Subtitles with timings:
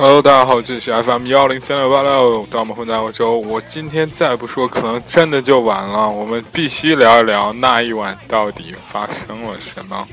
[0.00, 3.36] Hello，大家好，这里是 FM 幺零三六八六，当我们混在欧洲。
[3.36, 6.08] 我今天再不说，可能真的就晚了。
[6.08, 10.06] 我们必须聊一聊那一晚到底发生了什么。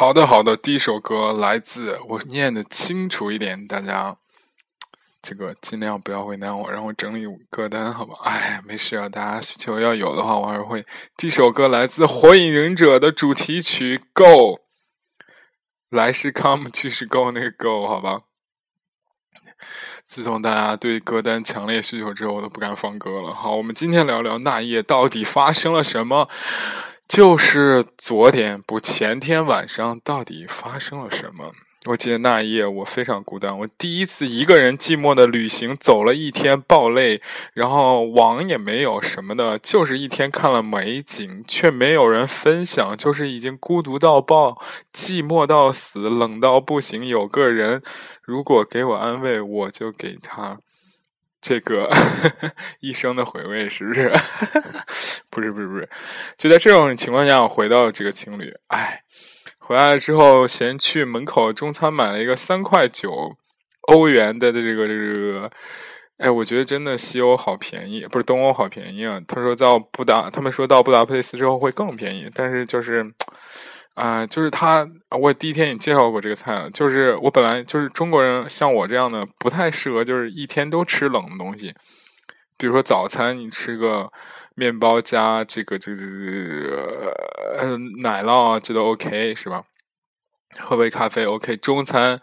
[0.00, 4.16] 好的，好的，第一首歌来自我念的清楚一点，大家
[5.20, 8.14] 这个尽量不要为难我，让我整理歌单，好吧？
[8.24, 10.86] 哎，没事啊，大家需求要有的话，我还是会。
[11.18, 14.24] 第一首歌来自《火影忍者》的主题曲《Go》，
[15.90, 18.22] 来是 come， 去是 go 那个 go，好吧？
[20.06, 23.34] 自从大家对歌单强烈需求之后，我都不敢放歌了。
[23.34, 26.30] 好，我们今天聊聊那夜到底发生了什么。
[27.10, 31.50] 就是昨天不前天晚上到底发生了什么？
[31.88, 37.20] 我记得那一夜我非常孤单，我第一次一个人寂寞的旅行，走了一天，爆累，
[37.52, 44.62] 然后网也没有什么的，就是一天看了美景，却没有人分享，就是已经孤独到爆，
[44.94, 47.04] 寂寞到死，冷到不行。
[47.06, 47.82] 有个人
[48.22, 50.60] 如果给我安慰，我就给他。
[51.40, 51.90] 这个
[52.80, 54.12] 一生的回味是 不是？
[55.30, 55.88] 不是不是不是，
[56.36, 59.02] 就在这种情况下，我回到这个情侣，哎，
[59.58, 63.36] 回来之后先去门口中餐买了一个三块九
[63.82, 65.50] 欧元的这个这个，
[66.18, 69.20] 哎，我觉得真的西欧好便宜，不是东欧好便宜啊。
[69.26, 73.12] 他说到布达，他们说到布达佩斯之后会更便宜，但是就是。
[73.94, 76.70] 啊、就是他，我第一天也介绍过这个菜了。
[76.70, 81.74] 就是我本来就是中国人，像我这样的不太适合，就是一天都吃冷的东西。
[82.56, 84.10] 比如说早餐，你吃个
[84.54, 87.14] 面包加这个这个这个
[87.58, 89.64] 呃奶酪啊，这都 OK 是吧？
[90.58, 91.56] 喝杯咖啡 OK。
[91.58, 92.22] 中餐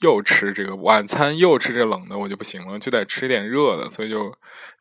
[0.00, 4.30] 又吃这个，晚餐又吃这冷的，我就不行了，就得吃点热的，所以就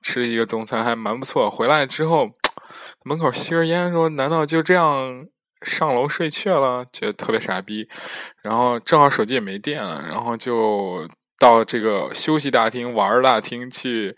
[0.01, 1.49] 吃一个中餐还蛮不错。
[1.49, 2.31] 回来之后，
[3.05, 5.25] 门口吸根烟，说：“难道就这样？”
[5.63, 7.87] 上楼睡去了，觉得特别傻逼，
[8.41, 11.07] 然后正好手机也没电了，然后就
[11.39, 14.15] 到这个休息大厅、玩大厅去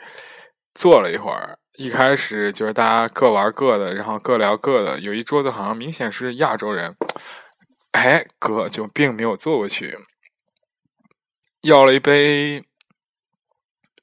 [0.73, 1.57] 坐了一会儿。
[1.77, 4.97] 一开始就是大家各玩各的，然后各聊各的。
[4.99, 6.95] 有一桌子好像明显是亚洲人，
[7.91, 9.97] 哎，哥就并没有坐过去，
[11.63, 12.63] 要了一杯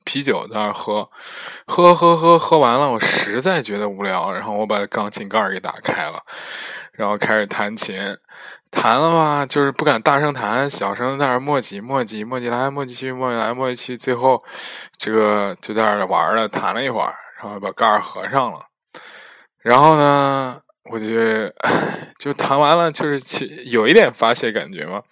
[0.04, 1.10] 啤酒在那喝，
[1.66, 6.22] 喝喝喝喝完了，我实在觉得无聊，然后我把钢琴盖给打开了，
[6.92, 7.96] 然后开始弹琴。
[8.70, 14.42] 弹了吧，就是不敢大声弹，小声在那儿磨叽磨叽磨叽来磨叽去磨叽来磨叽去，最后
[14.96, 18.60] 这个就在那儿玩了，弹了一会儿，然后把盖儿合上了。
[19.62, 20.58] 然后呢，
[20.90, 21.06] 我就
[22.18, 25.02] 就弹完了，就是其有一点发泄感觉嘛。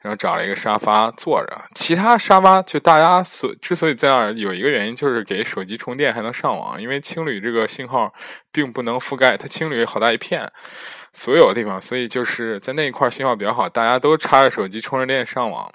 [0.00, 8.12] 然后找了一个沙发坐着，其他沙发就大家所之所以在那儿，有一个原因就是给手机充电还能上网，因为青旅这个信号
[8.52, 10.52] 并不能覆盖它青旅好大一片。
[11.12, 15.72] 所有的地方，所以就是在那一块信号比较好，大家都插着手机充着电上网。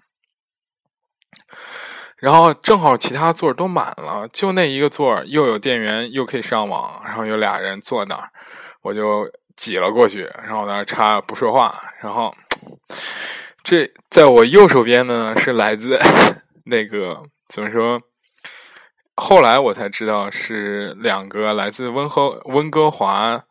[2.18, 8.30] 然后正好其他座都满了，就那一个座又有电源又可以上网，然后有俩人坐那儿，
[8.82, 11.84] 我就挤了过去，然后在那插不说话。
[12.02, 12.34] 然后
[13.62, 16.00] 这在我右手边呢是来自
[16.66, 18.02] 那个怎么说？
[19.16, 23.44] 后来我才知道是两个来自温和温哥华。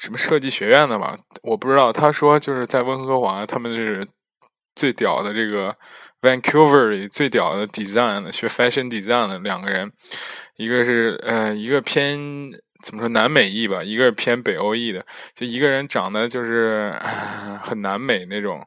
[0.00, 1.16] 什么设计学院的吧？
[1.42, 1.92] 我不知道。
[1.92, 4.04] 他说就是在温哥华，他们是
[4.74, 5.76] 最屌的这个
[6.22, 9.92] Vancouver 里最屌的 design 的学 fashion design 的两个人，
[10.56, 12.18] 一个是呃一个偏
[12.82, 15.04] 怎么说南美裔吧，一个是偏北欧裔的。
[15.34, 16.98] 就一个人长得就是
[17.62, 18.66] 很南美那种，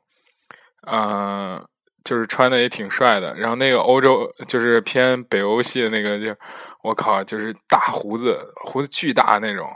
[0.85, 1.59] 呃，
[2.03, 3.33] 就是穿的也挺帅的。
[3.35, 6.35] 然后那个欧洲就是偏北欧系的那个，就
[6.83, 9.67] 我靠，就是大胡子，胡子巨大那种。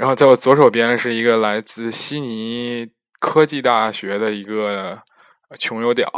[0.00, 2.88] 然后在我左手边是一个来自悉尼
[3.18, 4.98] 科技大学的一个
[5.58, 6.10] 穷游屌，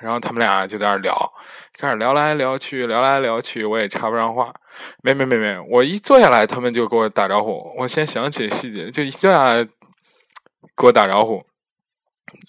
[0.00, 1.32] 然后他们俩就在那聊，
[1.76, 4.54] 开始聊来聊去，聊来聊去，我也插不上话。
[5.02, 7.74] 没没没没，我一坐下来，他们就给我打招呼。
[7.78, 11.44] 我先想起细节，就一下给我打招呼。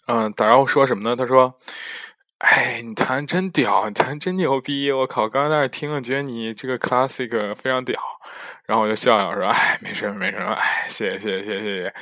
[0.06, 1.16] 嗯，打招呼说什么呢？
[1.16, 1.56] 他说
[2.38, 4.92] ：“哎，你弹真屌，你弹真牛逼！
[4.92, 8.00] 我靠，刚刚在那听了，觉得你这个 classic 非常屌。”
[8.68, 11.94] 然后我就笑笑说：“哎，没事没事哎，谢谢谢谢谢谢。”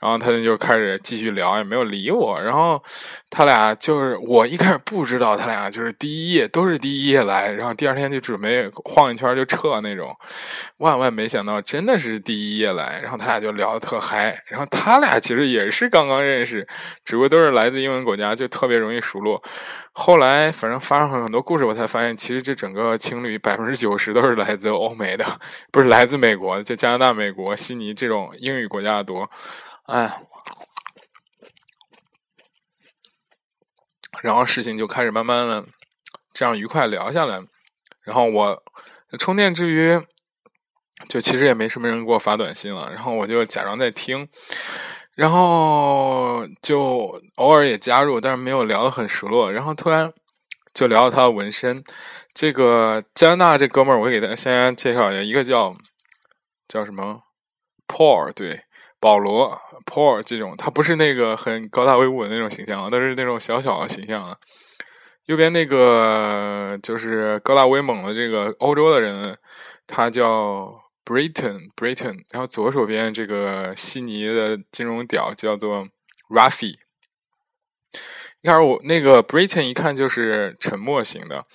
[0.00, 2.40] 然后他就开始继续聊，也没有理我。
[2.40, 2.82] 然后
[3.28, 10.16] 他俩就是我一开始不知道他俩就是第一页都是第一页来，然后第二天就准备晃一圈就撤那种。
[10.78, 14.42] 万万没想到真的是第一页来，然后他俩就聊得特嗨。
[14.46, 16.66] 然后他俩其实也是刚刚认识，
[17.04, 19.42] 只不过都是来自英文国家，就特别容易熟络。
[19.98, 25.40] 后来反正发生了很多故事，我才发现其实这整个情侣百分之九十都是来自欧美的，
[25.72, 29.30] 不是来自美国，就加拿大、美国、悉尼这种英语国家的多。
[29.84, 30.20] 哎，
[34.22, 35.64] 然后事情就开始慢慢的
[36.34, 37.40] 这样愉快聊下来。
[38.02, 38.62] 然后我
[39.18, 39.98] 充电之余，
[41.08, 44.28] 就其实也没什么人给我发短信了，然后我就假装在听。
[45.16, 49.50] 然后就偶尔也加入，但是没有聊得很熟络。
[49.50, 50.12] 然后突然
[50.74, 51.82] 就聊到他的纹身。
[52.34, 55.74] 这个加拿大这哥们儿，我给大家先介绍一下，一个叫
[56.68, 57.22] 叫什么
[57.88, 58.60] Paul，对，
[59.00, 64.36] 保罗 Paul 这种，他不是那个很高大威武的那种形象，都是那种小小的形象啊。
[65.24, 69.38] 右边那个就是高大威猛的这个欧洲的人，
[69.86, 70.85] 他叫。
[71.06, 75.88] Britain Britain，然后左手边这个悉尼的金融屌叫做
[76.28, 76.74] Rafi。
[78.42, 81.46] 一开始我那个 Britain 一看就是沉默型的，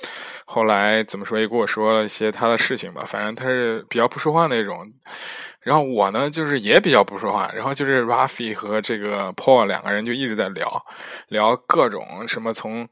[0.45, 4.91] 后来怎么说也跟我说了一些他的事情吧，反正他是比较不说话那种。
[5.59, 10.83] 然后我呢就是也比较不说话，然后就是 Rafi 和这个 Paul 两个人就一直在聊
[11.27, 12.89] 聊各种什么从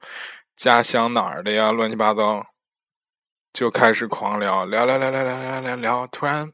[0.56, 2.46] 家乡哪儿的呀，乱七八糟。
[3.54, 6.52] 就开始狂聊，聊聊聊聊聊聊聊聊，突然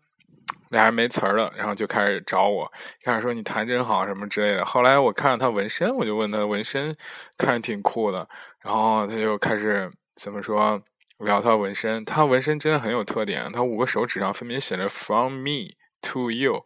[0.70, 2.72] 俩人没词儿了，然后就开始找我，
[3.04, 4.66] 开始说你弹真好什么之类的。
[4.66, 6.96] 后来我看到他纹身，我就问他纹身，
[7.38, 8.28] 看着挺酷的，
[8.64, 10.82] 然后他就开始怎么说
[11.20, 12.04] 聊他纹身。
[12.06, 16.64] 他纹身真的很有特点，他五个手指上分别写着 “from me to you”，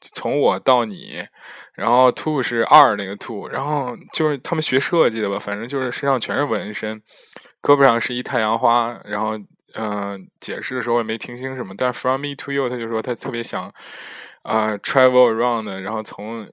[0.00, 1.26] 从我到你，
[1.74, 7.00] 然后 “to” 是二那个 “to”，然后就是他们学设计的吧，反正就是身上全是纹身，
[7.62, 9.38] 胳膊上是一太阳花，然后。
[9.74, 13.72] 嗯，解释的时候我也没听清什么，但 from me to you，他就说他特别想
[14.42, 16.48] 啊 travel around，然后从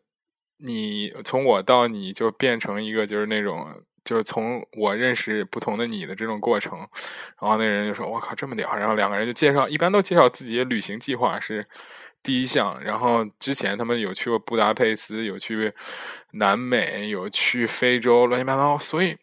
[0.57, 3.67] 你从我到你就变成一个就是那种
[4.03, 6.77] 就是从我认识不同的你的这种过程。
[7.39, 11.65] 然后那人就说：“我靠，这么屌！”然后两个人就介绍，一般都介绍自己的旅行计划是
[12.21, 12.81] 第一项。
[12.83, 15.73] 然后之前他们有去过布达佩斯，有去
[16.31, 19.17] 南美，有去非洲，乱七八糟，所以。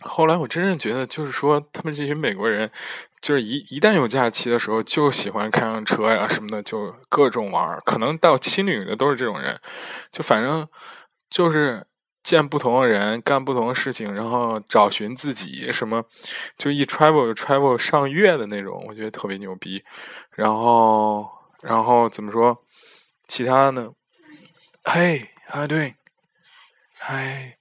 [0.00, 2.70] 后来我真正觉得，就是说，他们这群美国人，
[3.20, 7.78] 就是一一旦有假期的时候，就喜欢开上车呀什么的，就各种玩。
[7.84, 9.60] 可能到青旅的都是这种人，
[10.10, 10.66] 就反正
[11.28, 11.86] 就是
[12.22, 16.04] 见不同的人，干不同的事情，然后找寻自己，什么
[16.56, 19.84] 就一 travel 就 travel 上月的那种，我觉得特别牛逼。
[20.30, 21.28] 然后，
[21.60, 22.64] 然后怎么说？
[23.28, 23.90] 其他呢？
[24.82, 25.94] 嘿，啊对，
[26.98, 27.59] 嗨。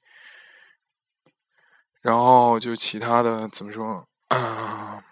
[2.09, 5.03] 然后就其他的怎么说啊？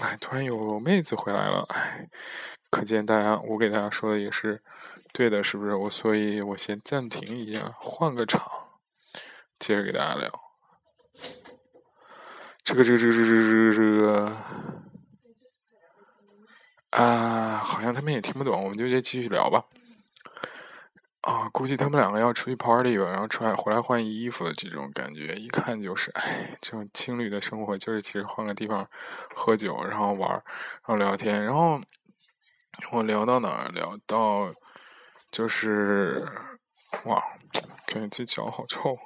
[0.00, 2.08] 哎，突然有妹子回来了，哎，
[2.70, 4.62] 可见大家我给大家说的也是
[5.12, 5.74] 对的，是不是？
[5.74, 8.42] 我所以，我先暂停一下，换个场，
[9.58, 10.40] 接着给大家聊。
[12.62, 14.36] 这个，这个，这个，这个，这个，这个，
[17.02, 19.62] 啊，好像他们也听不懂，我们就先继续聊吧。
[21.24, 28.86] 啊，估计他们两个要出去 party 吧，然后出来回来换衣服的这种感觉，一看就是，哎，这种情侣的生活就是其实换个地方
[29.34, 30.42] 喝酒，然后玩，然
[30.82, 31.80] 后聊天，然后
[32.92, 33.68] 我聊到哪儿？
[33.70, 34.52] 聊到
[35.30, 36.28] 就是
[37.04, 37.22] 哇，
[37.86, 38.98] 感觉这脚好臭。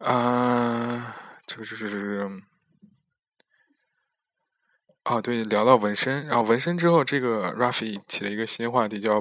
[0.00, 1.14] 啊，
[1.46, 2.28] 这个这是
[5.04, 9.16] 啊，对，聊到纹身，然后纹身之后，这个 Rafi 起了一个新话题叫。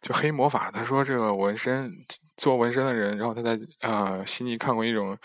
[0.00, 1.92] 就黑魔法，他说这个纹身
[2.36, 5.16] 做纹身的人，然后他在呃悉尼看过一种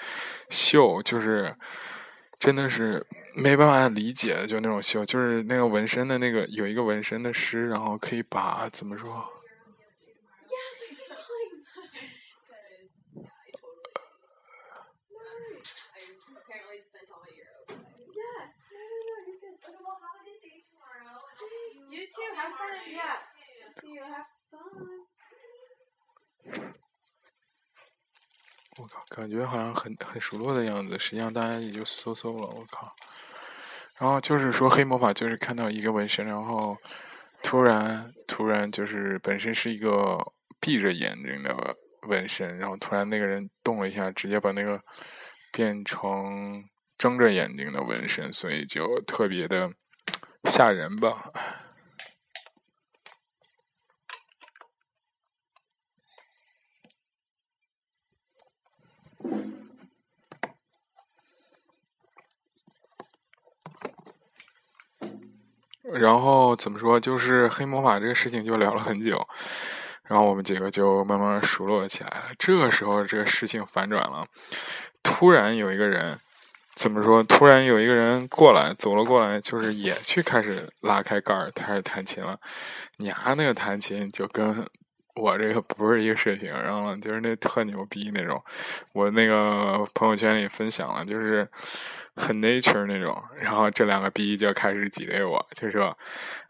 [0.50, 1.56] 秀，就是
[2.40, 3.06] 真的是
[3.36, 9.34] 没办法理解，就那种秀，就是那个纹身的那个有一个纹身的师，然后可以把怎么说？
[28.78, 32.48] 我靠，感觉好像很很熟络的样子，实际上大家也就搜搜了。
[32.48, 32.94] 我靠，
[33.98, 36.78] 然后就是说黑魔法，就是看到一个纹身，然后
[37.42, 41.76] 突然突然就是本身是一个闭着眼睛的
[42.08, 44.80] 纹身，然后突然那个人动了一下，直接把那个
[45.52, 46.64] 变成
[47.00, 49.72] 睁着眼睛的纹身，所以就特别的
[50.44, 51.32] 吓人吧。
[65.94, 67.00] 然后怎么说？
[67.00, 69.26] 就是黑魔法这个事情就聊了很久，
[70.04, 72.26] 然后我们几个就慢慢熟络起来了。
[72.38, 74.28] 这个时候，这个事情反转了，
[75.02, 76.20] 突然有一个人，
[76.76, 77.24] 怎么说？
[77.24, 82.38] 突然有一个人过来，走了过来，就是也去开始拉开盖儿，开始弹琴了。
[82.98, 84.68] 你啊，那个弹琴就跟。
[85.18, 88.42] 我这个不是一个水平，然后就是那特牛逼那种，
[88.94, 91.48] 我那个朋友圈里分享了，就是
[92.16, 95.98] 很 nature 那种，然后这两个逼就开始挤兑我，就说：“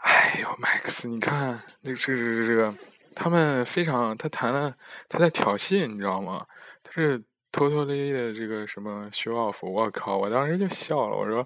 [0.04, 2.76] 哎呦，Max，你看，那这这这个，
[3.16, 4.76] 他们非常，他谈了，
[5.08, 6.46] 他在挑衅，你知道吗？
[6.84, 7.24] 他是。”
[7.58, 10.16] 偷偷咧的这个什么修 off 我靠！
[10.16, 11.44] 我当时就笑了，我说：“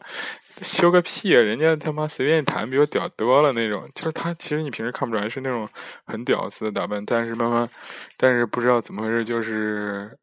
[0.62, 1.40] 修个屁啊！
[1.40, 5.70] 人家他妈随便弹比我屌多了那种。”就是他其实你平时看不出来是那种
[6.06, 7.70] 很屌丝的打扮，但是慢慢，
[8.18, 10.18] 但是不知道怎么回事，就是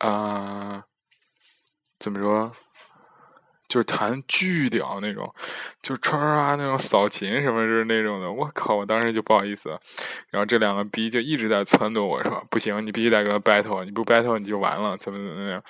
[0.00, 0.84] 啊，
[1.98, 2.52] 怎么说？
[3.70, 5.32] 就是弹巨屌那种，
[5.80, 8.74] 就唰唰那种扫琴什么就是那种的，我靠！
[8.74, 9.70] 我当时就不好意思，
[10.30, 15.62] 然后这两个逼就一直在撺掇我说：“不行，你必须得跟他 battle，你不 battle 你就完了，怎么怎么样？”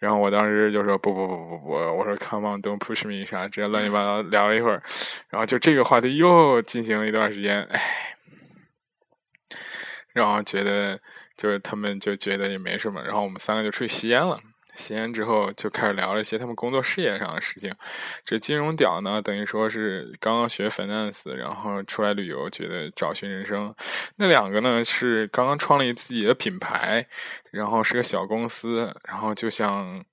[0.00, 4.82] 然后我当时就说：“不不不不不，我说 come on，don't push me 啥，直接乱七八糟聊了一会儿，
[5.28, 7.82] 然后就这个话题又进行了一段时间，哎，
[10.14, 10.98] 然后觉得
[11.36, 14.40] 就是他们就觉得也没什么，然后我们三个就出去吸烟了。”
[14.76, 17.74] 吸烟之后，就开始聊了一些他们工作事业上的事情。
[18.24, 23.74] 这金融屌呢，等于说是刚刚学 finance，然后出来旅游，觉得找寻人生。
[24.16, 27.06] 那两个呢，是刚刚创立自己的品牌，
[27.52, 30.04] 然后是个小公司，然后就想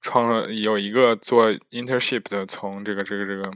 [0.00, 3.50] 创了有一个做 internship 的，从这个这个这个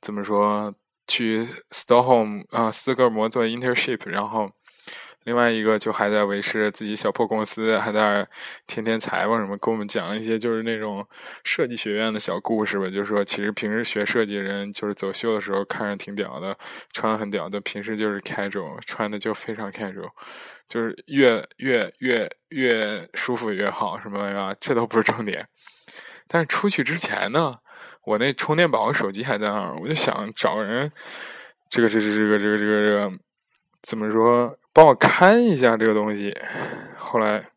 [0.00, 0.74] 怎么说，
[1.06, 4.50] 去 Stockholm 啊斯德哥尔摩做 internship，然后。
[5.24, 8.26] 另外一个就还在维持自己小破公司，还在
[8.66, 11.06] 天天采访什么，跟我们讲一些就是那种
[11.44, 12.86] 设计学院的小故事吧。
[12.86, 16.56] 就是说，其实平时学设计的人，就是走秀的时候看着挺屌的，
[16.92, 20.08] 穿的很屌的，平时就是 casual，穿的就非常 casual，
[20.68, 24.54] 就是越越越越舒服越好，什么呀？
[24.58, 25.46] 这都不是重点。
[26.26, 27.56] 但是出去之前呢，
[28.04, 30.90] 我那充电宝和手机还在那儿，我就想找人，
[31.68, 33.12] 这个这这这个这个这个这个
[33.82, 34.57] 怎么说？
[34.72, 36.36] 帮我看一下这个东西，
[36.96, 37.50] 后来，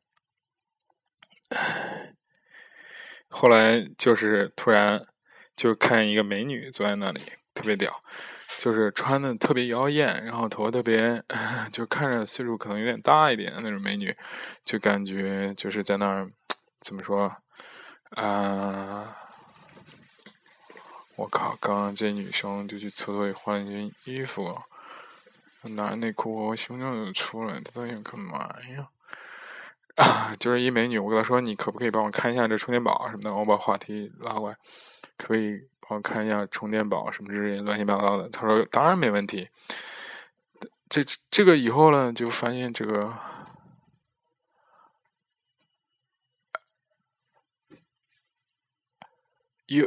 [3.30, 5.06] 后来就是突然
[5.56, 7.22] 就看一个美女坐在那里，
[7.54, 8.04] 特别屌，
[8.58, 11.24] 就是穿的特别妖艳，然后头发特别，
[11.72, 14.16] 就看着岁数可能有点大一点的那种美女，
[14.66, 16.32] 就感觉就是在那儿
[16.80, 17.36] 怎么说
[18.12, 19.18] 啊？
[21.18, 21.56] 我靠！
[21.62, 24.60] 刚刚这女生就去厕所里换了一件衣服，
[25.70, 28.40] 拿内裤和胸罩就出来，她到底干嘛
[28.70, 28.90] 呀？
[29.96, 34.58] 啊，就是一美女，我跟她说：“你可不可以帮我看一下这充电宝什么的？”我把话题拉过来，
[35.18, 35.62] 可不可以？
[35.90, 38.30] 我看一下充电宝什么之类乱七八糟的。
[38.30, 39.50] 他说：“当然没问题。”
[40.88, 43.14] 这这个以后呢，就发现这个
[49.68, 49.86] 有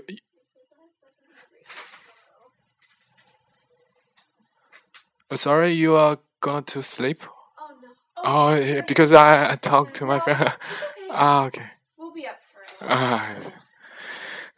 [5.37, 7.23] ，Sorry, you are going to sleep?
[7.59, 7.89] Oh no.
[8.25, 10.41] Oh, because I I talked to my friend.
[10.41, 11.13] it's
[11.49, 11.71] okay.
[11.97, 13.19] We'll be up for a while.
[13.19, 13.37] 哎，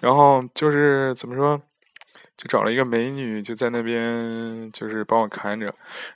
[0.01, 1.61] 然后就是怎么说，
[2.37, 5.67] 就找了一个美女，就在那边就是帮我看着。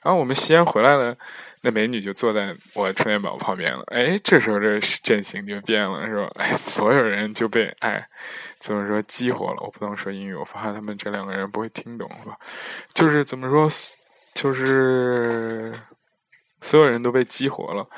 [0.03, 1.17] 然后我们西安回来了，
[1.63, 3.83] 那美女就坐在我充电宝旁边了。
[3.89, 6.31] 哎，这时候这阵型就变了，是吧？
[6.39, 8.07] 哎，所有人就被哎
[8.59, 9.57] 怎么说激活了？
[9.61, 12.37] 我不能说英语，我怕他们这两个人不会听懂，是吧？
[12.93, 13.69] 就是怎么说，
[14.35, 15.73] 就是
[16.61, 17.89] 所有人都被激活了，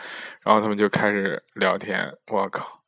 [0.43, 2.17] 然后他们就开始聊天。
[2.29, 2.83] 我靠！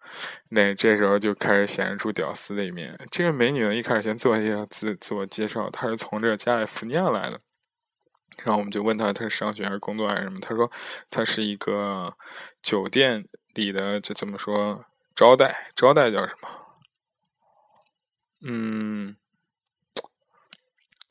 [0.51, 2.97] 那这时候就开始显示出屌丝的一面。
[3.11, 7.41] 这个美女呢，一开始先做一下自自我介绍，她是从这个加利福尼亚来的。
[8.45, 10.39] 然后我们就问她，她是上学还是工作还是什么？
[10.41, 10.71] 她说
[11.11, 12.17] 她是一个
[12.63, 14.85] 酒店里的，这怎么说？
[15.15, 16.49] 招待，招待叫什么？
[18.47, 19.17] 嗯，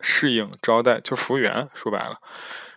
[0.04, 2.18] 适应招待就服务员，说白了。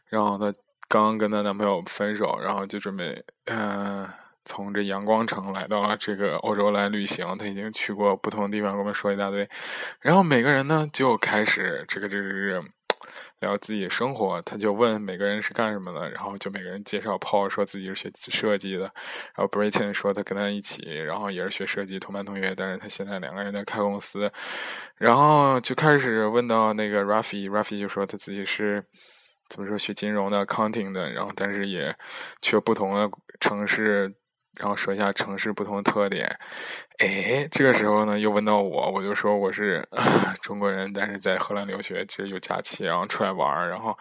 [0.09, 0.55] 然后她
[0.89, 4.09] 刚跟她男朋友分手，然后就准备，嗯、
[4.45, 9.47] 从这阳光城来到了这个欧洲来旅行，她已经去过不同的地方，跟我们说一大堆。
[10.01, 12.65] 然后每个人呢就开始这个这个这个
[13.41, 17.19] 聊自己生活，他就问每个人是干什么的，然后就每个人介绍。
[17.19, 18.85] Paul 说自己是学设计的，
[19.35, 24.31] 然后 Britain 说他跟他一起，然后也是学设计，同班同学，但是他现在两个人在开公司。
[24.97, 28.85] 然后就开始问到那个 Rafi，Rafi 就说他自己是。
[29.49, 31.95] 怎么说学金融的、accounting 的，然后但是也
[32.43, 34.13] 去不同的城市，
[34.59, 36.39] 然后说一下城市不同的特点。
[36.99, 39.87] 哎，这个时候呢，又问到我，我就说我是
[40.41, 43.97] 中国人，但是在荷兰留学，其实有假期，然后出来玩，然后，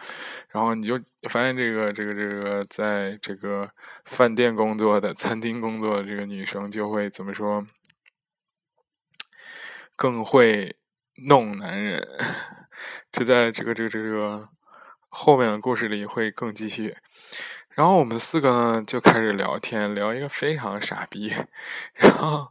[0.48, 3.70] 然后你就发现这个这个这个在这个
[4.04, 7.66] 饭店工作的、餐厅工作的这个女生就会怎么说，
[9.94, 10.76] 更会
[11.28, 12.06] 弄男人，
[13.12, 14.48] 就在这个这个这个。
[15.08, 16.94] 后面的故事里会更继续，
[17.76, 21.30] 然后我们四个呢就开始聊天，聊一个非常傻逼，
[21.92, 22.48] 然后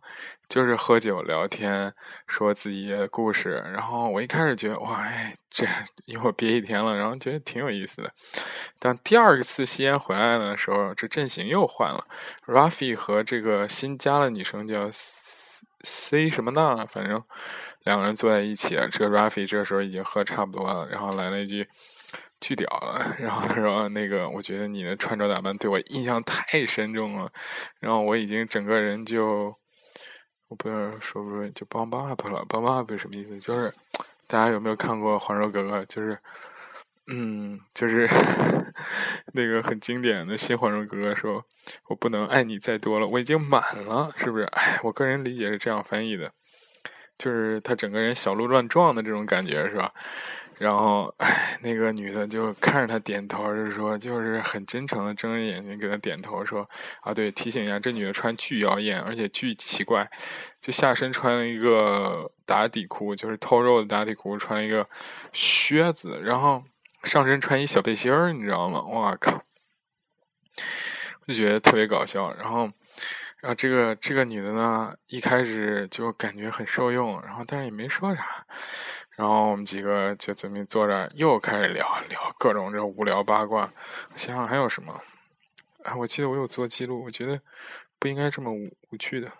[0.47, 1.91] 就是喝酒聊天，
[2.27, 3.53] 说自己的故事。
[3.73, 5.65] 然后我一开始觉得哇，哎，这
[6.05, 8.13] 一会儿憋一天了，然后觉得挺有意思的。
[8.77, 12.05] 但第二次吸烟回来的时候，这阵型又换了
[12.45, 14.91] ，Rafi 和这个新加的女生叫
[15.81, 16.85] C 什么呢？
[16.91, 17.23] 反正
[17.83, 18.75] 两个人坐在一起。
[18.91, 21.67] 这个 Rafi 这时候已经喝差不多了，然后来了一句。
[22.45, 27.31] 巨屌了，然后他说：“那个，我觉得你的穿着打扮对我印象太深重了，
[27.79, 29.55] 然后我已经整个人就，
[30.49, 33.39] 我不知道说不说就 bump up 了，bump up 什么意思？
[33.39, 33.73] 就是
[34.27, 35.81] 大家有没有看过《还珠格格》？
[35.85, 36.19] 就是，
[37.07, 38.07] 嗯，就是
[39.33, 41.43] 那个很经典的新《还珠格格》说，
[41.89, 44.43] 我不能爱你再多了，我已经满了，是不是？
[44.43, 46.31] 哎，我个人理解是这样翻译的，
[47.17, 49.91] 就是他整个人小鹿乱撞的这种感觉，是吧？”
[50.57, 56.69] 然后，哎，那个女的就看着他点头，就是说，就是很真诚的睁着眼睛给他点头，说
[57.03, 60.09] ：“啊，对，提醒一下，这女的穿巨妖艳，而且巨奇怪，
[60.61, 64.87] 就下身穿了一个打底裤，就是透肉的打底裤，穿了一个
[65.33, 66.63] 靴子，然后
[67.03, 68.81] 上身穿一小背心儿，你知道吗？
[68.81, 69.43] 哇靠！
[71.27, 72.33] 我就觉得特别搞笑。
[72.35, 72.69] 然后，
[73.41, 78.45] 然后这个这个女的呢，一开始就感觉很受用，然后但是也没说啥。”
[79.15, 83.73] 然后我们几个就准备坐着，又开始聊聊各种这无聊八卦。
[84.15, 85.01] 想想还有什么？
[85.83, 87.41] 啊，我记得我有做记录，我觉得
[87.97, 89.31] 不应该这么无无趣的。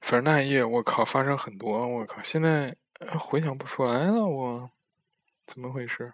[0.00, 2.76] 反正那一夜，我靠，发生很多，我靠，现在
[3.18, 4.70] 回想不出来了，我
[5.44, 6.12] 怎么回事？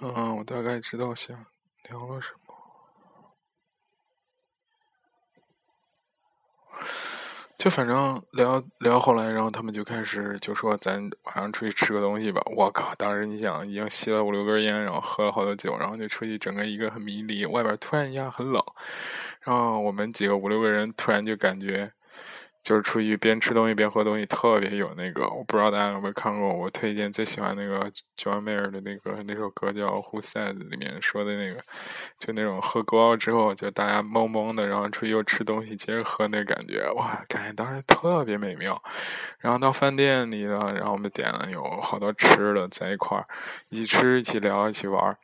[0.00, 1.46] 嗯，我大概知道想
[1.84, 2.49] 聊了什么。
[7.58, 12.40] 就反正聊聊后来，然后他们就开始就说咱晚上出去吃个东西吧。
[12.56, 12.94] 我靠！
[12.96, 17.44] 当时你想，已经吸了五六根烟，然后喝了好多酒，然后就出去整个一个很迷离。
[17.44, 18.64] 外边突然一下很冷，
[19.42, 21.92] 然后我们几个五六个人突然就感觉。
[22.62, 25.28] 就是出去边吃东西边喝东西，特别有那个。
[25.28, 31.62] 我不知道大家有没有看过，我推荐最喜欢那个 John Mayer 的那个那首歌叫《Who Said》里面说的那个，
[32.18, 38.80] 就那种喝高了之后就大家懵懵的，然后出去又吃东西，接着喝那感觉，哇，感觉当时特别美妙。
[39.38, 43.26] 然后到饭店里了，然后我们点了有好多吃的在一块儿，
[43.70, 45.16] 一起吃，一起聊，一起玩。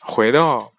[0.00, 0.72] 回到。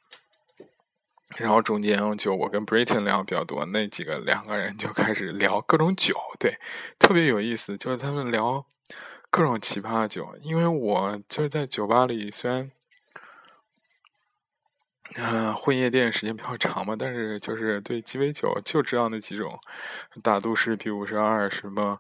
[1.38, 6.58] 然后中间就我跟 Britain 聊比较多，那几个两个人就开始聊各种酒，对，
[6.98, 7.78] 特别有意思。
[7.78, 8.66] 就是他们聊
[9.30, 12.72] 各种奇葩酒，因为我就是在酒吧里，虽然
[15.16, 19.60] 嗯混夜店时间比较长嘛，但是就是对鸡尾酒就知道那几种，
[20.24, 22.00] 大都市 P 五十二什么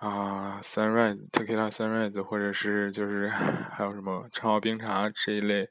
[0.00, 3.28] 啊，Sunrise Tequila Sunrise，或者是就是
[3.70, 5.68] 还有什么长岛冰茶这一类。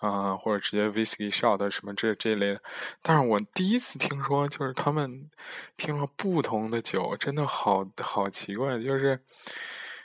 [0.00, 2.62] 啊，或者直接 whisky shot 什么这这类的，
[3.02, 5.28] 但是我第一次听说，就是他们
[5.76, 9.20] 听了不同的酒，真的好好奇怪，就是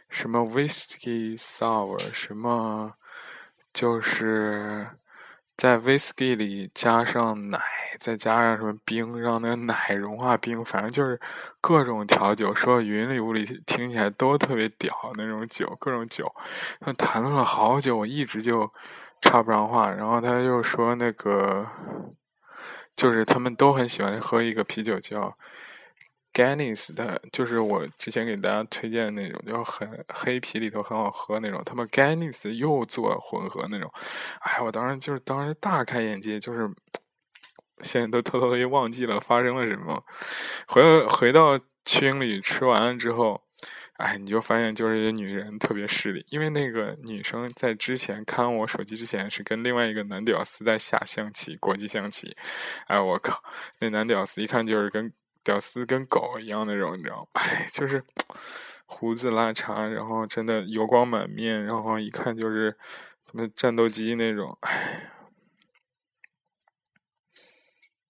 [0.10, 2.94] 什么 whisky sour，什么
[3.72, 4.90] 就是
[5.56, 7.62] 在 whisky 里加上奶，
[8.00, 11.22] 再加上什么冰，让那个奶融化冰，反正就是
[11.62, 16.34] 各种调酒，说云里雾里，听起来都特别屌那种酒，各种酒，
[16.80, 18.74] 他谈论了好久，我一直就。
[19.24, 21.66] 插不上话，然后他又说那个，
[22.94, 25.38] 就是他们都很喜欢喝一个啤酒叫
[26.34, 31.64] Guinness 的，就是我之前给大家推荐的那种，就很黑啤里头很好喝那种。
[31.66, 33.90] 他们 Guinness 又做混合那种，
[34.42, 36.70] 哎，我当时就是当时大开眼界，就是
[37.82, 40.04] 现在都偷偷的忘记了发生了什么。
[40.68, 43.43] 回回到群里吃完了之后。
[44.04, 52.36] 哎，你就发现就是一些女人特别势利，因为那个女生在之前看我手机之前是跟另外一个男屌丝在下象棋，国际象棋。
[52.88, 53.42] 哎，我靠，
[53.80, 57.28] 那男屌丝一看就是跟屌丝跟狗一样那种，你知道吗？
[57.42, 58.04] 哎，就是
[58.86, 62.76] 胡子拉碴，然后真的油光满面，然后一看就是
[63.32, 65.12] 什么战斗机那种，哎。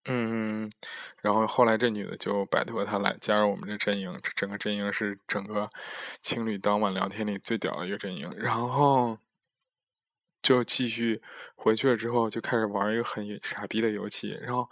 [0.06, 0.70] 嗯，
[1.22, 5.70] 然后后来这女的就摆脱他来加入我们这阵营，整个阵营是整个
[6.22, 8.30] 情侣当晚聊天里最屌的一个阵营。
[8.38, 9.18] 然后
[10.42, 11.22] 就继续
[11.56, 14.38] 回去了之后，就开始玩一个很傻逼的游戏。
[14.42, 14.70] 然后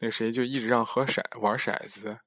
[0.00, 2.18] 那谁就一直让和骰玩骰子。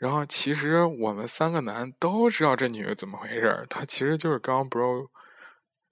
[0.00, 5.08] 然后其实我们三个男都知道这女的怎么回事儿，她其实就是刚 bro。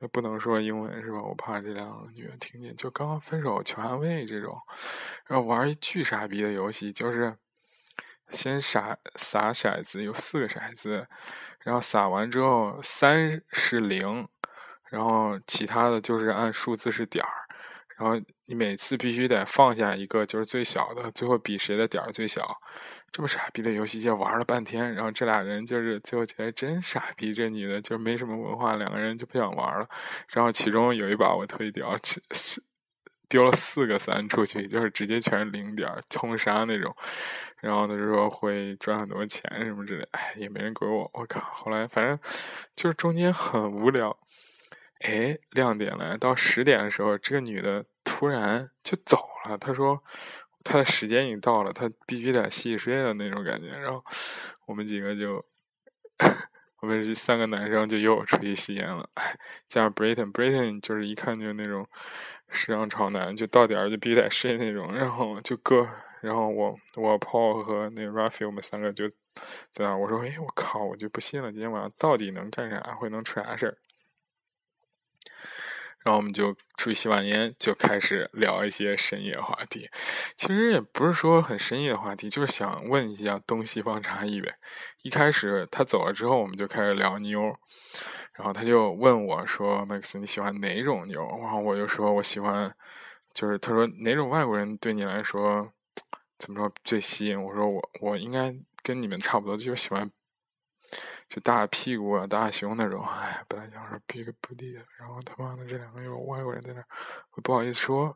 [0.08, 1.22] 不能说英文是吧？
[1.22, 2.74] 我怕这两个女的听见。
[2.76, 4.56] 就刚刚分手求安慰这种，
[5.26, 7.36] 然后玩一巨傻逼的游戏，就是
[8.30, 11.06] 先撒撒骰子，有四个骰子，
[11.60, 14.26] 然后撒完之后三是零，
[14.90, 17.41] 然后其他的就是按数字是点儿。
[18.02, 22.60] 然后你每次必须得放下一个，就是最小的，最后比谁的点儿最小。
[23.12, 29.86] 这么傻逼的游戏就玩了半天，然后这俩人就是最后觉得真傻逼，这女的就没什么文化，两个人就不想玩了。
[30.30, 31.94] 然后其中有一把我特别屌，
[33.28, 36.92] 丢了四个三出去，就是直接全是零点通杀那种。
[37.60, 41.40] 然后他就说会赚很多钱什么之类，哎，也没人给我，我靠！
[41.52, 42.18] 后来反正
[42.74, 44.18] 就是中间很无聊。
[45.00, 47.84] 哎，亮点来到十点的时候，这个女的
[48.22, 49.58] 突然就走了。
[49.58, 50.00] 他说。
[50.64, 53.66] 他的时间已经到了，他必须得洗洗睡的那种感觉。
[53.66, 54.00] 然后
[54.64, 55.44] 我们几个就，
[56.80, 59.10] 我们这三个男生就又出去吸烟了。
[59.66, 61.84] 加上 Britain，Britain 就是一看就是那种
[62.48, 64.94] 时尚潮男，就到点儿就必须得睡那种。
[64.94, 65.84] 然后就各，
[66.20, 69.08] 然后我我 Paul 和那 Rafi，我们三个就
[69.72, 69.96] 在那。
[69.96, 72.78] 我说：“哎，我靠，我就不信了，今天晚上到底能干啥？
[72.94, 73.78] 会能出啥事儿？”
[76.04, 79.88] 然后我们就出去吸完烟，就开始聊一些深夜话题。
[80.36, 84.54] 其实也不是说很深夜的话题，就是想问一下东西方差异呗。
[85.02, 87.54] 一开始他走了之后，我们就开始聊妞。
[88.34, 92.74] 然后他就问我说：“Max，你喜欢哪种妞？”然后我就说：“我喜欢，
[93.34, 95.70] 就是他说哪种外国人对你来说
[96.38, 100.10] 怎么说最吸引？”我说：“我我应该跟你们差不多，就喜欢。”
[101.32, 106.84] 就大屁股啊，大胸那种，哎，本来想说 big booty，然后他妈的这两个有外国人在那，
[107.30, 108.14] 我不好意思说，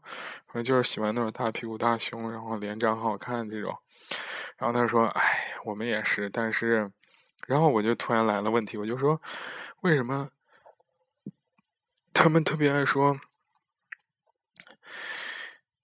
[0.49, 3.75] 反正就是喜欢那种大屁股、大胸，然后脸长好看这种。
[4.59, 5.23] 然后他说：“哎，
[5.65, 6.93] 我们也是，但是……”
[7.49, 9.19] 然后我就突然来了问题，我就说
[9.81, 10.29] ：“为什么
[12.13, 13.19] 他们特别爱说？”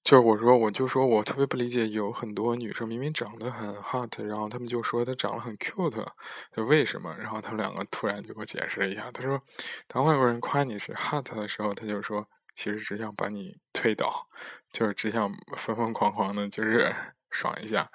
[0.02, 6.04] 就是我说，我就说我特别不理解，有很多女生明明长得很 hot，然后他们就说她长得很 cute，
[6.52, 7.14] 就为什么？
[7.18, 9.40] 然后他们两个突然就给我解释一下，他说，
[9.86, 14.26] 当外国人夸你是 hot 的时候，他就说，其实只想把你推倒，
[14.72, 16.92] 就是只想疯疯狂狂的，就是
[17.30, 17.88] 爽一下，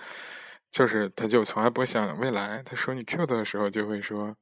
[0.72, 2.64] 就是他就从来不会想未来。
[2.64, 4.34] 他说你 cute 的时候，就会说，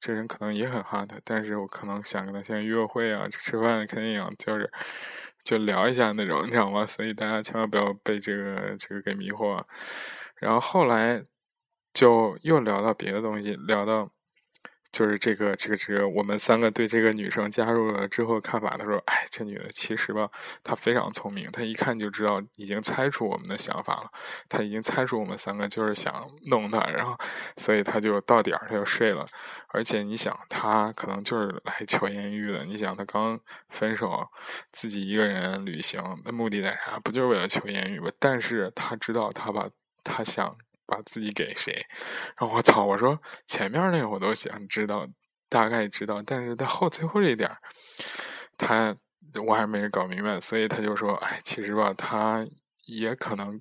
[0.00, 4.72] 这人可能也很 hot，但是我可能想跟他先约会啊，吃饭、看电影，就是。
[5.44, 6.86] 就聊一下那种，你知道吗？
[6.86, 9.62] 所以大家千万不要被这个这个给迷惑。
[10.36, 11.24] 然后后来
[11.92, 14.10] 就又聊到别的东西，聊到。
[14.92, 20.28] 就是这个这个这个，我们三个对这个女生加入了之后看法，他说：“哎，这女的其实吧，
[20.64, 24.10] 她非常聪明，她一看就知道，已经猜出我们的想法了。
[24.48, 27.16] 她已经猜出我们三个就是想弄她，然后，
[27.56, 29.26] 所以她就到点儿，她就睡了。
[29.68, 32.64] 而且你想，她可能就是来求艳遇的。
[32.64, 34.28] 你想，她刚分手，
[34.72, 36.98] 自己一个人旅行，那目的在啥？
[37.04, 38.10] 不就是为了求艳遇吗？
[38.18, 39.68] 但是她知道，她把
[40.02, 40.56] 她想。”
[40.90, 41.86] 把自己给谁？
[42.36, 42.84] 然后我操！
[42.84, 45.06] 我说前面那个我都想知道，
[45.48, 47.48] 大概知道，但是在后最后这一点，
[48.58, 48.94] 他
[49.46, 52.44] 我还没搞明白，所以他就说：“哎，其实吧，他
[52.86, 53.60] 也可能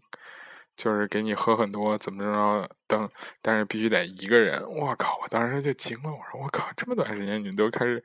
[0.75, 3.09] 就是给你喝很多，怎么着等，
[3.41, 5.19] 但是必须得一个人。”我靠！
[5.21, 6.67] 我当时就惊了，我说：“我靠！
[6.75, 8.03] 这么短时间你们都开始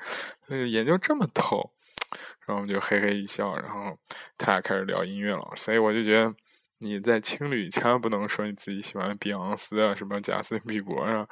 [0.69, 1.73] 研究这么透？”
[2.47, 3.99] 然后我们就嘿嘿一笑，然后
[4.37, 6.35] 他俩开始聊音乐了，所以我就觉得。
[6.81, 11.27] 你在情侣千万不能说你自己喜欢碧昂斯啊，什么贾斯汀比伯啊，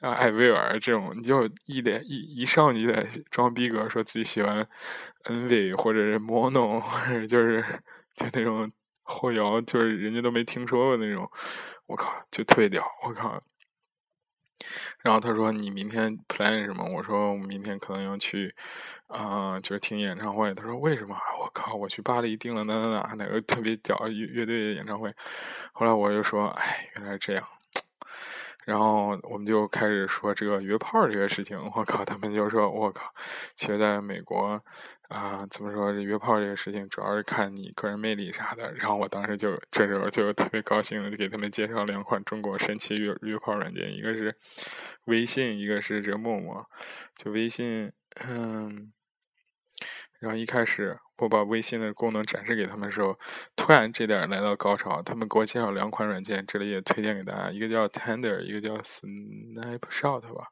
[0.00, 4.66] 啊艾薇儿这种，你就一脸一一上你得装逼格，说自己喜欢
[5.24, 7.62] NV 或者是 Mono，或者就是
[8.16, 8.70] 就那种
[9.02, 11.30] 后摇，就是人家都没听说过那种，
[11.86, 13.42] 我靠，就退掉，我靠。
[15.02, 18.54] 然后他说：“你明天 plan 什么？”我说：“我明天可能要去。”
[19.08, 20.54] 啊，就是听演唱会。
[20.54, 25.12] 他说：“为什么？”我靠，我去巴黎订了哪哪哪哪个特别屌乐乐队的演唱会。
[25.72, 27.44] 后来我就说：“哎，原来是这样。”
[28.64, 31.58] 然后我们就开始说这个约炮这个事情。
[31.74, 33.12] 我靠，他们就说：“我靠，
[33.56, 34.62] 其实在美国
[35.10, 44.36] 啊，怎么说这约炮这个事情，主要是看你个人魅力啥的。”然后我当时就这时候就特别高兴的给他们介绍两款中国神奇约约炮软件，一个是
[45.06, 46.64] 微信，一个是这个陌陌。
[47.16, 47.92] 就微信，
[48.24, 48.92] 嗯。
[50.20, 53.18] 然后一开始我把微信的功能展示给他们的时候，
[53.56, 55.02] 突然这点来到高潮。
[55.02, 60.48] 他们给我介绍两款软件，这里也推荐给大家，一个叫 Tender，一个叫 Snapshot 吧。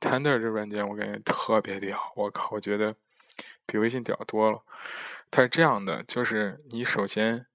[0.00, 2.96] Tender 这软件我感觉特别屌，我靠，我觉得
[3.66, 4.62] 比微信屌多了。
[5.30, 7.46] 它是这样的，就是你首先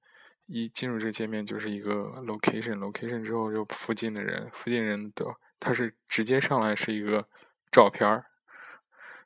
[0.45, 5.25] 一进入这界面就是一个 location，location 之后就附近的人，附近人的
[5.59, 7.27] 它是直接上来是一个
[7.71, 8.25] 照片儿。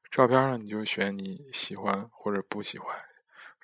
[0.10, 2.94] 照片上你就选你喜欢或者不喜欢，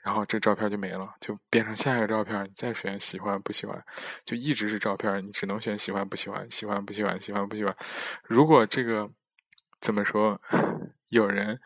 [0.01, 3.83] 然后这照片就没了，就变成下一个照片，你再选喜欢不喜欢，
[4.23, 7.75] 就一直是照片，你只能选喜欢不喜欢，喜欢不喜欢，喜欢不喜欢。
[8.23, 9.11] 如果这个
[9.81, 10.39] 怎么说，
[11.09, 11.59] 有人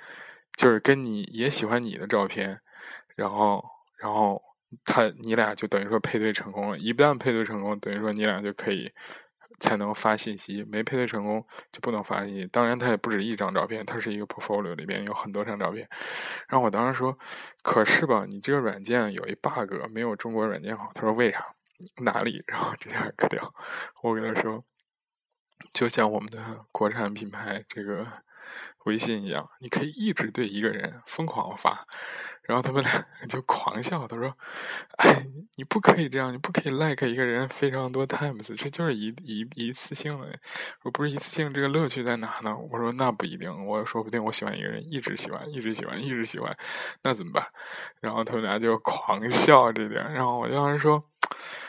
[0.55, 2.61] 就是跟你也喜欢你的照片，
[3.15, 3.63] 然后
[3.97, 4.41] 然后
[4.85, 8.91] 他你俩就等于说配对成功了，一旦配对成功，等于说你俩就可以。
[9.59, 12.47] 才能发信息，没配对成功就不能发信息。
[12.47, 15.87] 当然，它也不止一张照片，它是一个 portfolio 里边有很多张照片。
[16.47, 17.15] 然后我当时说
[17.61, 21.45] ：“可是吧，你这个软件有一 bug，没有中国软件好。”他说：“为啥？
[21.97, 23.53] 哪里？” 然后这样可掉。
[24.01, 24.65] 我跟他说
[25.71, 28.07] ：“就像我们的国产品牌这个
[28.86, 31.88] 微信一样，你可以一直对一个人疯狂发。”
[32.44, 34.36] 然后他们俩就狂笑，他说
[34.98, 40.28] ：“哎，你不可以这样，你不可以 like 一个人非常多 times，这就是一一一次性的。
[40.82, 46.58] 我不是一次性，这个乐趣在哪呢？”我说：“那不一定，我说不定我喜欢一个人，一直喜欢，一直喜欢，一直喜欢，
[47.04, 47.48] 那怎么办？”
[48.02, 50.12] 然后他们俩就狂笑这点。
[50.12, 51.02] 然后我就当时说：“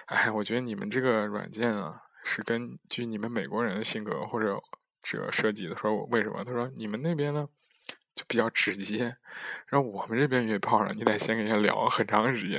[0.07, 4.61] 哎，我觉得你们这个软件啊，是根据你们美国人的性格或者
[5.03, 6.45] 这设计的。”说我为什么？
[6.45, 7.49] 他说：“你们那边呢？”
[8.15, 9.17] 就比较直接，
[9.69, 12.59] 然后我们这边约炮呢，你得先跟人家聊很长时间。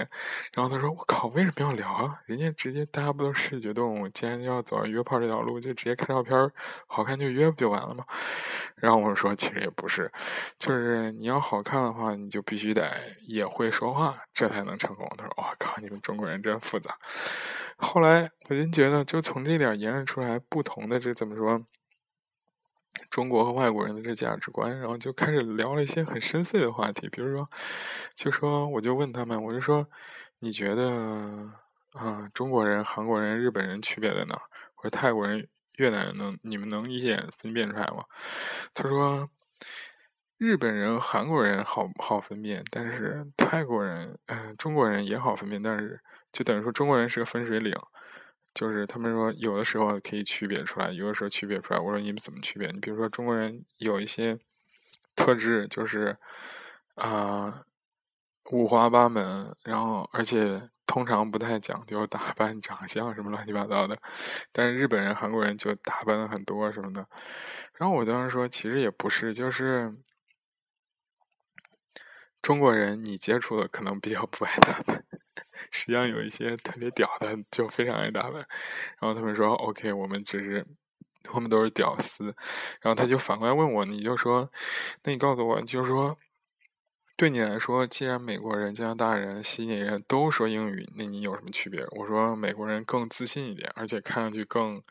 [0.56, 2.20] 然后他说：“我靠，为什么要聊啊？
[2.26, 6.52] 人家直接大家不都视觉动物，既然要走约炮这条路，就直接看照片，
[6.88, 8.04] 好看就约不就完了吗？”
[8.78, 10.12] 然后我说：“其实也不是，
[10.58, 12.92] 就是你要好看的话，你就必须得
[13.28, 16.98] 也会说话，这才能成功。”他说：“我靠，你们中国人真复杂。”
[17.78, 21.64] 后来我就觉得，就从这点延伸出来不同的这怎么说？
[23.10, 27.50] 中国和外国人的这价值观，然后就开始聊了一些很深邃的话题，比如说，
[28.16, 29.88] 就说我就问他们，我就说，
[30.40, 31.52] 你觉得
[31.94, 34.42] 啊，中国人、韩国人、日本人区别在哪？
[34.76, 38.06] 或者泰国人、越南人能你们能一眼分辨出来吗？
[38.74, 39.30] 他说，
[40.38, 46.02] 日本人、韩国人好好分辨，但是泰国人、嗯、中国人也好分辨，但是
[46.32, 47.74] 就等于说中国人是个分水岭，
[48.54, 51.80] 就是他们说有的时候可以区别出来，有的时候区别出来。
[51.80, 52.68] 我说你们怎么区别？
[52.70, 54.38] 你比如说中国人有一些
[55.16, 56.18] 特质，就是
[56.96, 57.66] 啊、
[58.52, 63.98] 五花八门，然后而且通常不太讲究打扮、长相什么乱七八糟的，
[64.52, 67.08] 但是日本人、韩国人就打扮的很多什么的。
[67.78, 69.96] 然后我当时说，其实也不是，就是
[72.42, 75.03] 中国人你接触的可能比较不爱打扮，
[75.74, 78.36] 实际上有一些特别屌的就非常爱打扮。
[79.02, 80.66] 然后他们说，OK，我们只是
[81.34, 82.26] 我们都是屌丝。
[82.80, 84.50] 然后他就反过来问我，你就说，
[85.04, 86.18] 那你告诉我，就是说。
[87.16, 91.86] 对你来说，既然美国人、加拿大人、悉尼人都说英语，那你有什么区别？
[91.92, 94.82] 我说美国人更自信一点，而且看上去更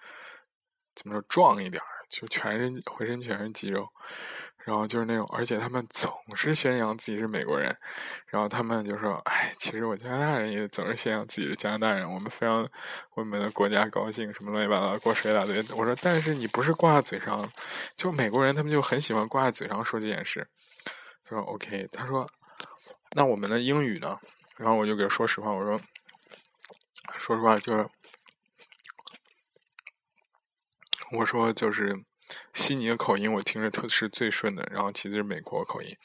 [0.94, 3.88] 怎么说壮一点，就全身浑身全是肌肉，
[4.64, 7.76] 然后就是那种，而且他们总是宣扬自己是美国人，
[8.26, 12.70] 然后他们就说：“哎，其实我加拿大人也总是宣扬自己是加拿大人，我们非常为
[13.16, 17.50] 我们的国家高兴，什么乱七八糟，给我说一大堆。”我说：“但是你不是挂在嘴上，
[17.96, 20.46] 就美国人他们就很喜欢挂在嘴上说这件事。”
[21.24, 22.30] 他说 OK，他说
[23.16, 24.18] 那我们的英语呢？
[24.56, 25.80] 然后我就给他说实话，我说
[27.18, 27.88] 说实话就是
[31.18, 32.04] 我说就是
[32.54, 35.96] 悉尼的口音我听着特是最顺的，然后其次是美国口音，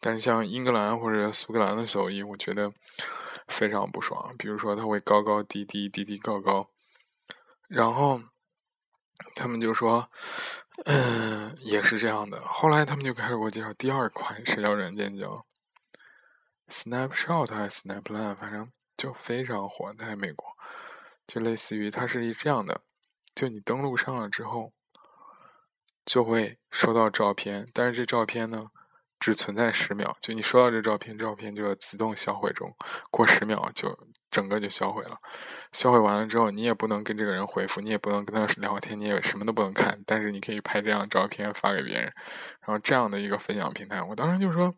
[0.00, 2.72] 但是像英格兰或者苏格兰的口音，我觉得
[3.48, 4.34] 非常不爽。
[4.36, 6.70] 比如说他会高高低低，低低高高，
[7.68, 8.22] 然后
[9.34, 10.10] 他们就说。
[10.84, 12.38] 嗯，也是这样的。
[12.42, 15.46] 后来他们就开始给我介绍第二款社交软件，叫
[16.68, 20.46] Snapshot 还是 Snapline，反正就非常火，在美国。
[21.26, 22.82] 就类似于它是一这样的，
[23.34, 24.74] 就你登录上了之后，
[26.06, 28.68] 就会收到照片，但是这照片呢，
[29.18, 30.16] 只存在十秒。
[30.20, 32.74] 就你收到这照片，照片就要自动销毁中，
[33.10, 33.98] 过十秒就
[34.30, 35.18] 整个就销毁了。
[35.72, 40.00] 销毁完了之后，你也不能跟这个人回复，你也不能跟他聊天，你也什么都不能看。
[40.06, 42.04] 但是你可以拍这张照片发给别人，
[42.60, 44.72] 然后这样的一个分享平台，我当时就说：“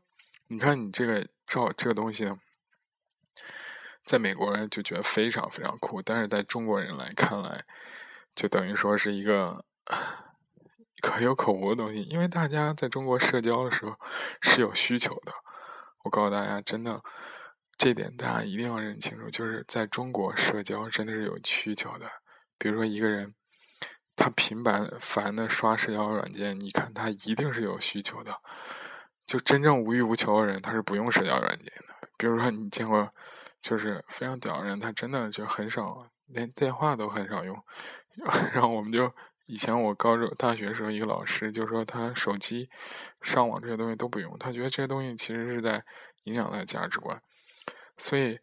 [0.48, 2.32] 你看你这个照这个东西，
[4.06, 7.62] 在美国人就觉得非常非常酷，但是在中国人来看来，
[8.34, 9.62] 就等于说是一个
[11.00, 12.02] 可有可无的东西。
[12.02, 13.96] 因为大家在中国社交的时候
[14.40, 15.32] 是有需求的，
[16.04, 17.02] 我告诉大家，真的。”
[17.78, 22.10] 这点大家一定要认清楚，就是在中国社交真的是有需求的。
[22.58, 23.36] 比如说一个人，
[24.16, 28.34] 他频繁烦的刷社交软件，你看他一定是有需求的。
[29.24, 32.08] 就真正无欲无求的人，他是不用社交软件的。
[32.16, 33.14] 比如说你见过，
[33.60, 37.56] 就是非常屌的人，他真的就很少，连电话都很少用。
[38.52, 39.14] 然后我们就
[39.48, 42.68] 以前我高中、大学时候，一个老师就说他手机
[43.22, 45.82] 上网这些东西都不用，他觉得这些东西其实是在
[46.24, 47.18] 影响他的价值观。
[47.96, 48.38] 所以，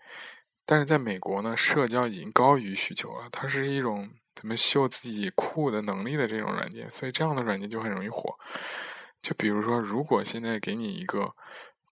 [0.65, 3.29] 但是在美国呢，社交已经高于需求了。
[3.31, 8.35] 它是一种怎么秀自己酷的能力的这种软件，所以这样的软件就很容易火。
[9.21, 11.35] 就比如说，如果现在给你一个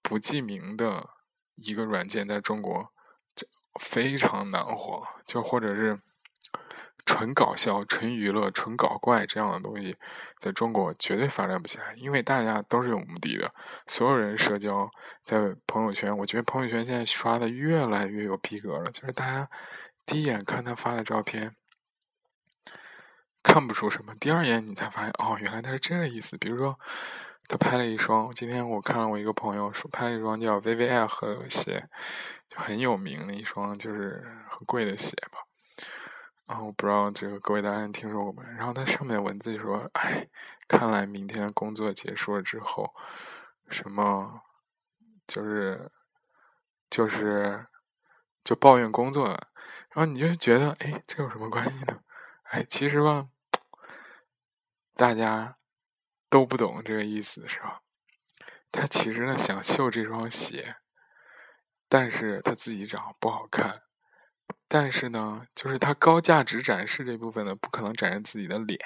[0.01, 1.07] 不记名的
[1.53, 2.91] 一个软件，在中国
[3.79, 6.01] 非常难火，就或者是
[7.13, 9.95] 纯搞笑、纯娱乐、纯搞怪这样的东西，
[10.39, 13.53] 在中国绝对发展不起来，因为大家都是有目的的，
[13.85, 14.89] 所有人社交。
[15.23, 18.85] 在朋友圈，我觉得朋友圈现在刷的越来越有逼格了。
[18.91, 19.47] 就是大家
[20.07, 21.55] 第一眼看他发的照片，
[23.43, 26.35] 看不出什么；第二眼你才发现，哦，原来他是这个意思。
[26.37, 26.79] 比如说，
[27.47, 31.87] 他拍了一双，今天我看了我一个朋友说拍了一双叫 VVL 和鞋，
[32.49, 35.42] 就很有名的一双，就是很贵的鞋吧。
[36.53, 38.43] 然后不知道这个各位大家听说过没？
[38.51, 40.29] 然后它上面文字就说：“哎，
[40.67, 42.93] 看来明天工作结束了之后，
[43.71, 44.43] 什么？”
[45.25, 45.89] 就是
[46.91, 47.65] 就是
[48.43, 52.01] 就抱怨工作，然后你就觉得，哎，这有什么关系呢？
[52.43, 53.29] 哎，其实吧，
[54.93, 55.57] 大家
[56.29, 57.81] 都不懂这个意思，是吧？
[58.71, 60.75] 他其实呢想秀这双鞋，
[61.89, 63.82] 但是他自己长得不好看，
[64.67, 68.79] 但是呢，就是他高价值展示这部分呢，不可能展示自己的脸，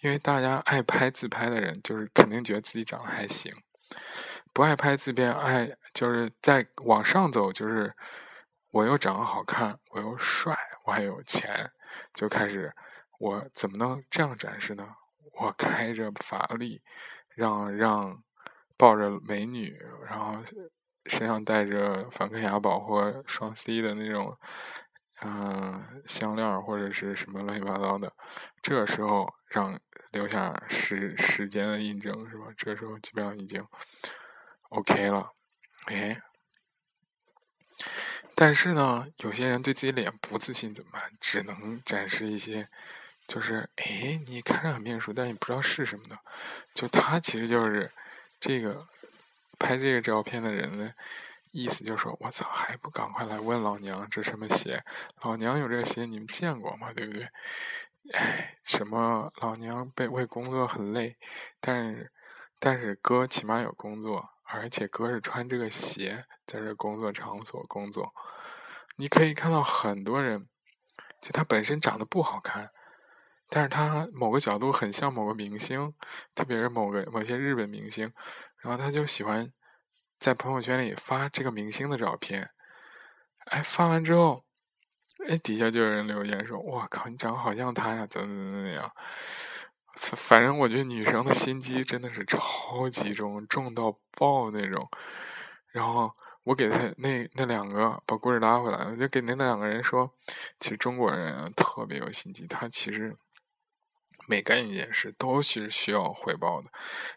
[0.00, 3.52] 因为大家爱拍自拍的人，就是肯定觉得自己长得还行。
[4.52, 7.94] 不爱拍自拍，爱就是在往上走，就是
[8.70, 11.70] 我又长得好看，我又帅，我还有钱，
[12.12, 12.72] 就开始
[13.18, 14.88] 我怎么能这样展示呢？
[15.40, 16.82] 我开着法拉利，
[17.28, 18.22] 让让
[18.76, 20.42] 抱着美女，然后
[21.08, 24.38] 身上带着梵克雅宝或双 C 的那种
[25.20, 28.12] 嗯、项链或者是什么乱七八糟的，
[28.62, 29.80] 这个时候让
[30.12, 32.46] 留下时时间的印证是吧？
[32.56, 33.66] 这时候基本上已经
[34.68, 35.32] OK 了，
[35.86, 36.22] 哎。
[38.36, 41.10] 但是呢，有些人对自己脸不自信怎么办？
[41.20, 42.68] 只能展示一些，
[43.26, 46.16] 就是哎，你看着很面熟，但是你不知道是什么的。
[46.72, 47.90] 就他其实就是
[48.38, 48.86] 这个
[49.58, 50.92] 拍这个照片的人呢
[51.50, 54.84] 意思，就是说我操，还不赶快来问老娘这什么鞋？
[55.22, 56.92] 老娘有这鞋，你们见过吗？
[56.92, 57.28] 对不对？
[58.12, 61.16] 哎，什么老娘被为工作很累，
[61.60, 62.12] 但是
[62.58, 68.14] 但是哥起码有工作，而且哥是穿这个鞋在这工作场所工作。
[68.96, 70.48] 你可以看到很多人，
[71.20, 72.70] 就他本身长得不好看，
[73.48, 75.94] 但是他某个角度很像某个明星，
[76.34, 78.12] 特别是某个某些日本明星，
[78.60, 79.52] 然后他就喜欢
[80.18, 82.50] 在朋友圈里发这个明星的照片。
[83.46, 84.44] 哎，发完之后，
[85.26, 88.92] 哎，底下就有人留言说：“我靠，你长得好像他呀，怎么怎么怎么样。”
[90.16, 94.88] 反正我觉得女生的心机真的是超级重，重到爆那种。
[95.72, 96.12] 然后
[96.44, 100.14] 我给他那那两个把故事拉回来，我就给那两个人说，
[100.60, 103.16] 其实中国人啊特别有心机，他其实
[104.28, 106.70] 每干一件事都是需要回报的。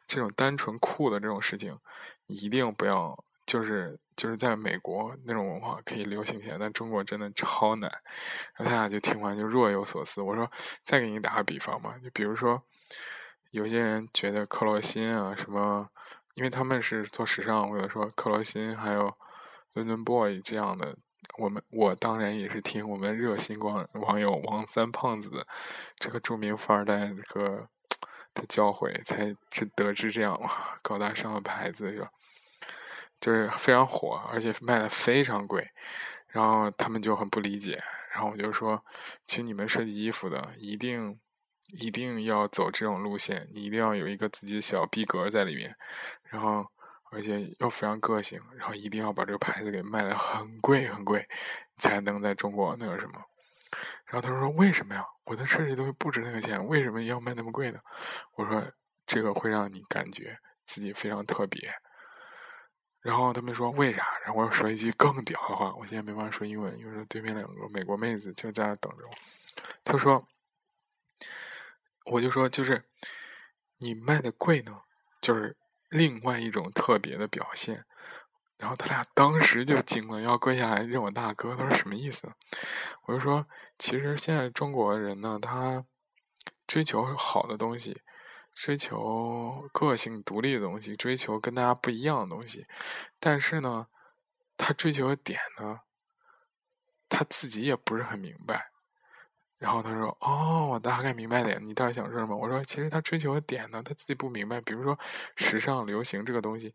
[0.08, 1.78] 这种单纯酷的这种事情，
[2.26, 7.92] 一定不要就是就是在美国那种文化可以流行起来，但中国真的超难。
[8.56, 10.22] 然后他俩就听完就若有所思。
[10.22, 10.50] 我说
[10.84, 12.64] 再给你打个比方吧，就比如说
[13.52, 15.90] 有些人觉得克罗辛啊什么。
[16.34, 19.14] 因为他们是做时尚，或者说克罗心还有
[19.74, 20.98] London Boy 这样的，
[21.38, 25.48] 我们我当然也是听我们热心广网友王三胖子的
[25.96, 27.68] 这个著名富二代这个
[28.34, 32.10] 的教诲，才知得知这样哇高大上的牌子是吧？
[33.20, 35.70] 就是非常火，而且卖的非常贵，
[36.28, 37.82] 然后他们就很不理解，
[38.14, 38.84] 然后我就说，
[39.26, 41.20] 请你们设计衣服的一定。
[41.74, 45.74] 一定要走这种路线，你一定要有一个自己的小逼格在里面，
[46.24, 46.70] 然后
[47.12, 51.28] 而且要非常个性，然后一定要把这个牌子给卖的很贵很贵，
[51.78, 53.22] 才能在中国那个什么。
[54.06, 55.06] 然后他说：“为什么呀？
[55.26, 57.80] 我的设计东西不值那个钱，为什么要卖那么贵呢？”
[58.36, 58.64] 我说
[59.06, 61.74] ：“这个会让你感觉自己非常特别。”
[63.02, 69.14] 然后他们说：“为啥？”然后我说一句更屌的话，我现在没办法说英文，因为说对面两个美国妹子就在那等着我。
[69.84, 70.26] 他说。
[72.06, 72.84] 我就说，就是
[73.78, 74.82] 你卖的贵呢，
[75.22, 75.56] 就是
[75.92, 77.86] 另外一种特别的表现。
[78.58, 81.56] 然后他俩当时就惊了，要跪下来认我大哥。
[81.56, 82.32] 他说什么意思？
[83.06, 85.84] 我就说，其实现在中国人呢，他
[86.68, 88.02] 追求好的东西，
[88.54, 92.68] 追求个性独立的东西，追求跟大家不一样的东西。
[93.20, 93.88] 但是呢，
[94.56, 95.80] 他追求的点呢，
[97.10, 98.71] 他自己也不是很明白。
[99.62, 104.60] 然后他说：“哦，我大概明白了，你到底想说什么？”我说：“其实他追求的点呢，他自己不明白。
[104.62, 104.98] 比如说，
[105.36, 106.74] 时尚流行这个东西，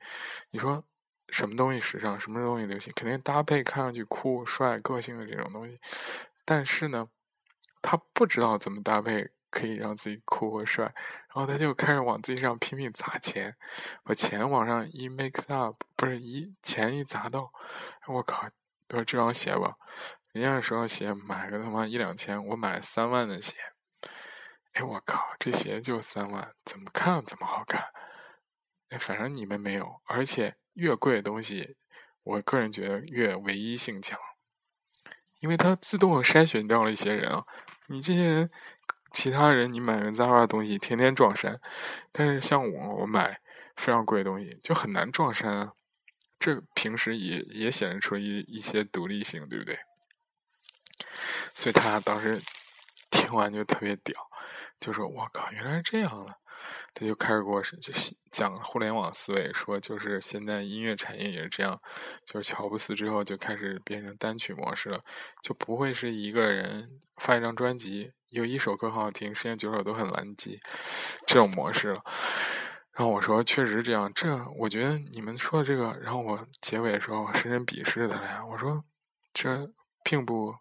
[0.50, 0.84] 你说
[1.30, 5.80] 什么东西时尚，什么东西流行，肯定搭配看上去酷、帅、个性的这种东西。
[6.44, 7.08] 但是呢，
[7.82, 13.56] 他不知道怎么搭配可以让自己酷或帅，然后他就开始往自己上拼命砸钱，
[14.04, 17.50] 把钱往上一 mix up，不是一钱一砸到，
[18.06, 18.48] 我靠，
[18.86, 19.74] 比如这双鞋吧。”
[20.36, 23.54] 人家说鞋买个他妈一两千，我买三万的鞋，
[24.74, 27.86] 哎我靠，这鞋就三万，怎么看怎么好看。
[28.90, 31.78] 哎，反正你们没有，而且越贵的东西，
[32.22, 34.18] 我个人觉得越唯一性强，
[35.40, 37.46] 因为它自动筛选掉了一些人啊。
[37.86, 38.50] 你这些人，
[39.12, 41.58] 其他人你买个 Zara 的东西天天撞衫，
[42.12, 43.40] 但是像我，我买
[43.74, 45.72] 非常贵的东西就很难撞衫啊。
[46.38, 49.78] 这平时也也显示出一一些独立性，对不对？
[51.54, 52.40] 所以他俩当时
[53.10, 54.14] 听完就特别屌，
[54.80, 56.34] 就说：“我靠，原来是这样的。”
[56.94, 57.92] 他就开始给我就
[58.32, 61.78] 讲互联网思维，说就是现在音乐产业也是这样，
[62.24, 65.00] 就是乔布斯之后就开始变成单曲模式了，
[65.42, 70.58] 就不会是一个人发一张专辑，有一首歌很好听，剩下九首都很垃圾
[71.26, 72.02] 这种模式了。
[72.92, 78.82] 然后我说：“确实这样，这我觉得你们说的这个。”然后我结尾的时候深深鄙视他俩，我说
[79.34, 79.70] ：“这
[80.02, 80.56] 并不。”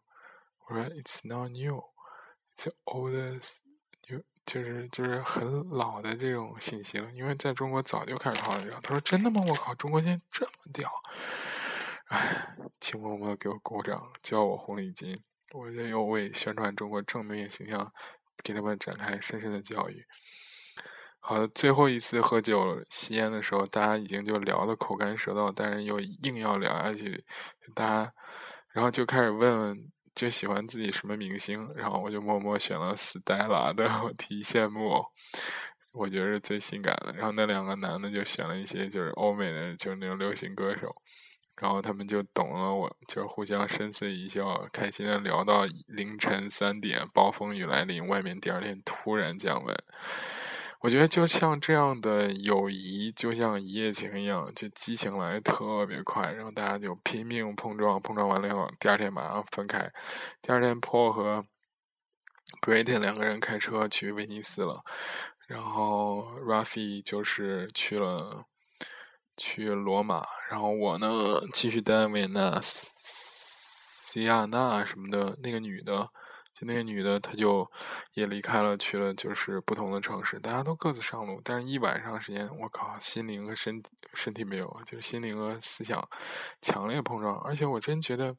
[0.68, 1.84] 我说：“It's not new,
[2.56, 3.60] it's oldest
[4.10, 9.44] new，就是就是很老的这种信息了，因为在中国早就开始讨论这样。”他说：“真的吗？
[9.48, 10.92] 我靠，中国现在这么屌！”
[12.10, 15.20] 哎，请默默给我鼓掌，教我红领巾，
[15.52, 17.94] 我也要为宣传中国正面形象
[18.44, 20.04] 给他们展开深深的教育。
[21.20, 27.24] 好的，最后一次喝酒吸烟的时候，大家已经就聊得口干舌燥，但是又硬要聊下去，
[27.76, 28.14] 大家
[28.70, 29.92] 然后就开始问问。
[30.16, 35.06] 就喜欢自己什么明星，然后我就默默选了 Stella 的， 我提羡慕，
[35.92, 37.12] 我觉得是最性感的。
[37.12, 40.96] 然后那两个男的就选了一些就是欧美的，就是那种流行歌手。
[41.58, 49.76] 然后他们就懂了，我就互相深邃一笑，开心的聊到凌晨三点，暴风雨来临，外面第二天突然降温。
[50.86, 59.92] 我觉得就像这样的友谊，就像一夜情一样，就激情来特别快，然后大家就拼命碰撞，碰撞完了以后，第二天马上分开。
[60.44, 61.44] 第二天，Paul 和
[62.62, 64.84] Britain 两个人开车去威尼斯了，
[65.48, 68.46] 然后 Rafi 就是去了。
[69.38, 71.08] 去罗马，然后我呢
[71.52, 72.94] 继续待维纳斯，
[74.14, 76.10] 西亚娜什么的那个女的，
[76.56, 77.70] 就那个女的，她就
[78.14, 83.84] 也离开了，去了就是不同的城市，大家都各自上路，但是一晚上时间，我靠，心灵和身
[84.14, 86.10] 身体没有，就是心灵和思想
[86.62, 88.36] 强烈碰撞，而且我真觉得，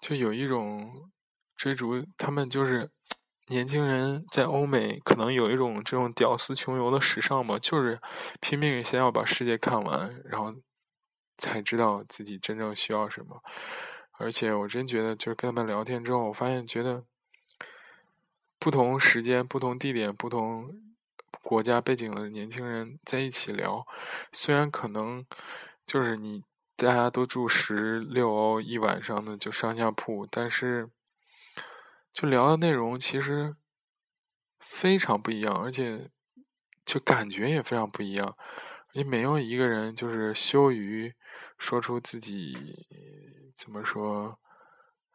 [0.00, 1.10] 就有一种
[1.56, 2.90] 追逐他们就是。
[3.48, 8.00] 年轻人在欧美可能有一种这种屌丝穷游的时尚嘛，就是
[8.40, 10.50] 拼命先要把世界看完，然后
[11.36, 13.42] 才知道自己真正需要什么。
[14.18, 17.04] 而且我真觉得，就是跟他们聊天之后，我发现觉得
[18.58, 20.74] 不同时间、不同地点、不同
[21.42, 23.86] 国家背景的年轻人在一起聊，
[24.32, 25.26] 虽然可能
[25.86, 26.42] 就是你
[26.76, 30.90] 大家都住十六欧一晚上的就上下铺，但是。
[32.12, 33.56] 就聊的内容其实
[34.60, 36.10] 非常不一样，而且
[36.86, 38.36] 就感觉也非常不一样。
[38.92, 41.12] 也没有一个人就是羞于
[41.58, 42.56] 说出自己
[43.64, 44.38] 怎么说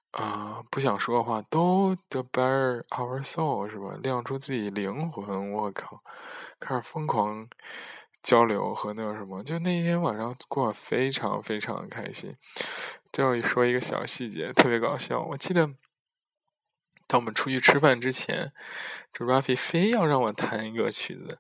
[0.09, 3.95] 啊不想说的话，都 the bare our soul 是吧？
[4.01, 6.01] 亮出自己灵魂，我靠，
[6.59, 7.47] 开始疯狂
[8.23, 9.43] 交流和那个什么。
[9.43, 12.35] 就那一天晚上过得非常非常开心。
[13.13, 15.75] 最后一说一个小细节，特别搞笑，我记得。
[17.05, 18.51] 当我们出去吃饭之前，
[19.11, 21.39] 这 Rafi 非要让我弹一个曲子，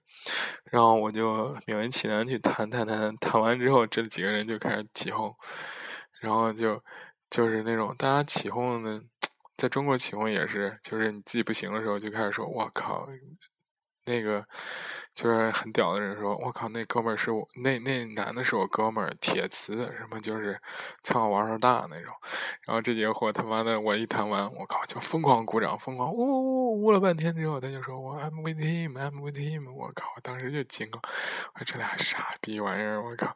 [0.65, 5.35] 然后我就勉为其难去弹弹弹，弹完之后，这几个人就开始起哄，
[6.19, 6.83] 然后就
[7.29, 9.01] 就是那种大家起哄的，
[9.57, 13.07] 在中国起哄也是，就是你自己不行的时候就开始说“我靠”，
[14.05, 14.45] 那个。
[15.15, 20.57] 就是很屌的人说：“我靠，那哥们儿是我那那男的是我哥们儿，铁磁什么就是
[21.03, 22.13] 操玩儿大那种。”
[22.65, 31.01] 然后这节货他妈的我一弹完，我靠就疯狂鼓掌，疯狂呜呜呜了半天之后，他就说：“我 I'm with him, I'm with him。”我靠，我当时就惊了，
[31.55, 33.35] 我这俩傻逼玩意儿，我靠！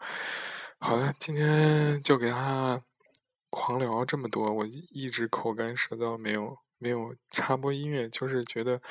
[0.86, 2.84] 好的，今天就给他
[3.50, 8.82] 狂聊这么多，我一直口干舌燥，没有没有插播音乐，就是觉得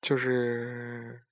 [0.00, 1.22] 就是。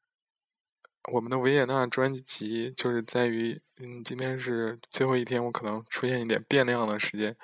[1.13, 7.35] 我们的维也纳专辑就是在于，嗯，今天是最后一天，我可能出现一点变量的时间。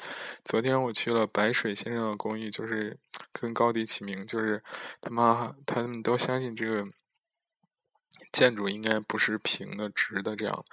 [0.45, 2.99] 昨天我去了白水先生的公寓，就是
[3.33, 4.63] 跟高迪起名，就是
[5.01, 6.87] 他妈他们都相信这个
[8.31, 10.65] 建筑应该不是平的、直的这样，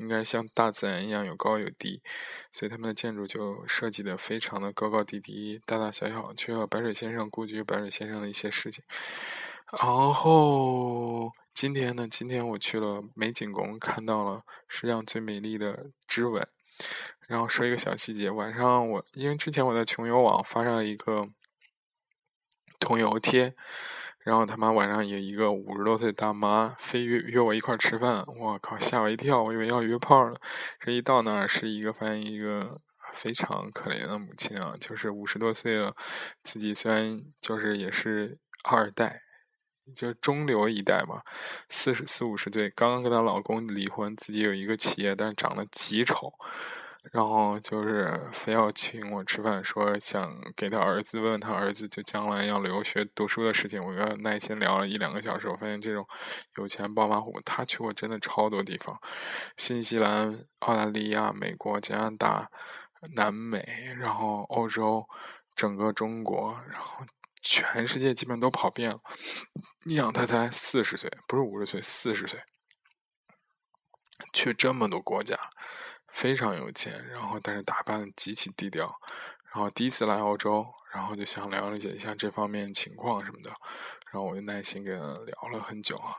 [0.00, 2.02] 应该像大自然一样有高有低，
[2.50, 6.34] 所以他们的建筑就设计的非常的高高低低、大大小小。
[6.34, 8.82] 去了白水先生故居，白水先生的一些事情，
[9.80, 11.30] 然后。
[11.52, 12.08] 今天呢？
[12.08, 16.46] 今天我去了美景宫，看到了世界上最美丽的织纹。
[17.26, 21.28] 然后说一个小细节：晚上我因为之前我在穷游网发上了一个
[22.78, 23.54] 同游贴，
[24.24, 30.40] 然后他妈晚上有一个五十多岁大妈非约约我一块吃饭，我靠吓我一跳，我以为要约炮了。
[30.78, 32.80] 这一到那儿是一个发现一个
[33.12, 35.94] 非常可怜的母亲啊，就是五十多岁了，
[36.42, 39.22] 自己虽然就是也是二代。
[39.96, 41.22] 就中流一代嘛，
[41.68, 46.32] 四十四五十岁，刚刚跟她老公离婚，自己有一个企业，但是长得极丑，
[47.12, 53.82] 然后就是非要请我吃饭，说想给他儿子问他儿子就将来要留学读书的事情。
[53.84, 56.06] 我跟他耐心聊了一两个小时，我发现这种
[56.56, 59.00] 有钱暴发户，他去过真的超多地方，
[59.56, 62.50] 新西兰、澳大利亚、美国、加拿大、
[63.16, 65.08] 南美，然后欧洲，
[65.54, 67.04] 整个中国，然后。
[67.42, 69.00] 全世界基本都跑遍了，
[69.86, 72.38] 你想他才四十岁，不是五十岁，四十岁，
[74.34, 75.38] 去这么多国家，
[76.12, 78.94] 非常有钱，然后但是打扮极其低调，
[79.52, 83.50] 然后第一次来澳洲，然后就想了解一下这方面情况什么的，
[84.12, 86.16] 然后我就耐心跟他聊了很久啊，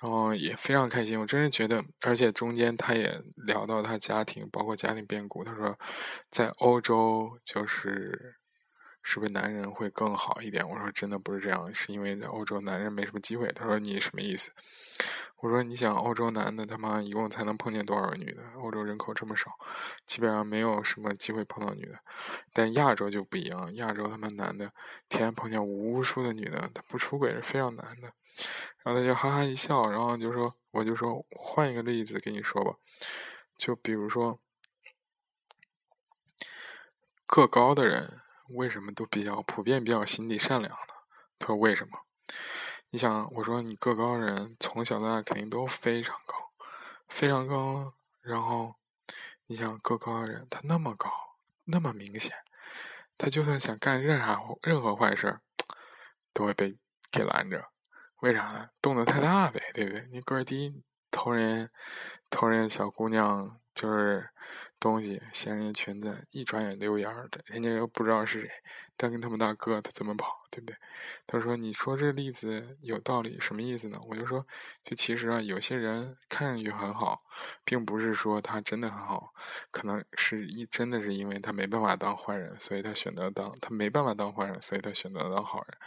[0.00, 5.78] 然后也非常开心，我真是觉得，而且中间他也聊到他家庭，包括家庭变故，他说
[6.30, 8.37] 在欧洲就是。
[9.02, 10.68] 是不是男人会更好一点？
[10.68, 13.50] 我说真的不是这样，是因为在欧洲男人没什么机会。
[13.52, 14.50] 他说你什么意思？
[15.40, 18.42] 我说你想欧洲男的他妈一共才能碰见多少个女的？
[18.56, 19.52] 欧洲人口这么少，
[20.04, 22.00] 基本上没有什么机会碰到女的。
[22.52, 24.72] 但亚洲就不一样，亚洲他妈男的
[25.08, 28.12] 天天碰见无数的女的，他不出轨是非常难的。
[28.82, 32.74] 然后他就哈哈一笑，然后就说我就说换一个例子给你说吧，
[33.56, 34.40] 就比如说
[37.26, 40.94] 个高的人为什么都比较普遍比较心地善良呢？
[41.38, 42.00] 他说为什么？
[42.90, 46.50] 你想，我说你个高的人从小到大肯定都非常高，
[47.06, 47.94] 非常高。
[48.22, 48.74] 然后
[49.46, 51.10] 你想个高的人，他那么高，
[51.64, 52.34] 那么明显，
[53.16, 55.38] 他就算想干任何任何坏事，
[56.32, 56.76] 都会被
[57.10, 57.68] 给拦着。
[58.20, 58.70] 为啥呢？
[58.80, 60.08] 动作太大呗，对不对？
[60.10, 61.70] 你个儿低，偷人
[62.30, 64.30] 偷人小姑娘就是
[64.80, 68.50] 东西，嫌人家裙子，一转眼溜烟儿的，人家又不知道是谁。
[69.00, 70.76] 但跟他们大哥，他怎么跑，对不对？
[71.24, 74.44] 他说：“你说这例子有道理，什么意思呢？”我就说
[74.82, 77.22] ：“就其实啊，有些人看上去很好，
[77.64, 79.32] 并不是说他真的很好，
[79.70, 85.78] 可能是一真的是因为他没办法当坏人，所以他选择当他没办法当坏人，所以他选择当好人。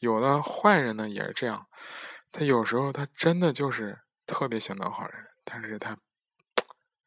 [0.00, 1.68] 有的坏人呢也是这样，
[2.32, 5.96] 他有时候他真的就是特别想当好人，但是他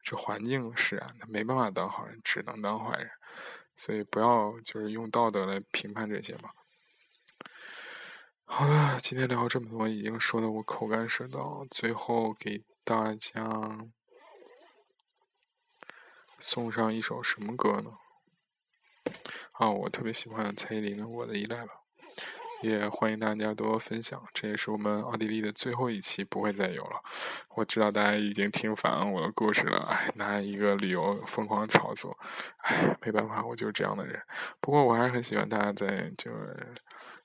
[0.04, 3.10] 这环境使然，他没办法当好人，只能当坏人。”
[3.74, 6.54] 所以不要就是用道德来评判这些吧。
[8.44, 11.66] 好了，今天聊这么多，已经说的我口干舌燥。
[11.68, 13.88] 最后给大家
[16.38, 17.96] 送上一首什么歌呢？
[19.52, 21.83] 啊，我特别喜欢蔡依林的《我的依赖》吧。
[22.62, 27.02] 也欢迎大家多多分享，这也是我们奥地利的最后一期，不会再有了。
[27.56, 32.16] 我知道大家已经听烦我的故事了，哎，拿一个旅游疯狂炒作，
[32.58, 34.22] 哎，没办法，我就是这样的人。
[34.60, 36.74] 不过我还是很喜欢大家在这个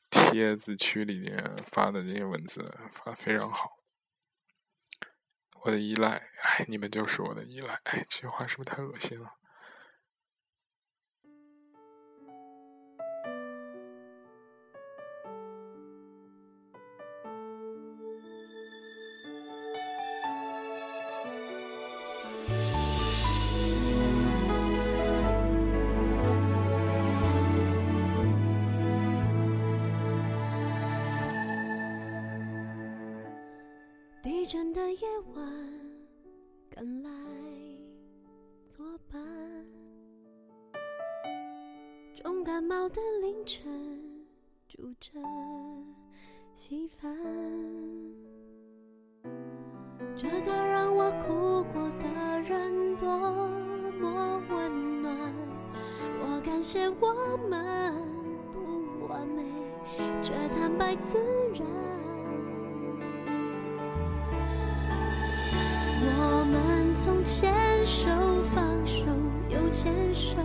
[0.09, 3.77] 帖子区里面发的这些文字，发的非常好。
[5.61, 9.38] 我的依赖，哎，你们就是我的依赖，哎，这句话是不是太恶心了？
[50.21, 53.07] 这个让我哭过的人多
[54.01, 55.15] 么温暖，
[56.19, 57.95] 我感谢我们
[58.51, 59.41] 不完美，
[60.21, 61.17] 却坦白自
[61.53, 61.65] 然。
[66.03, 67.53] 我们从牵
[67.85, 68.11] 手
[68.53, 69.05] 放手
[69.47, 70.35] 又牵手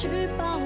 [0.00, 0.58] 去保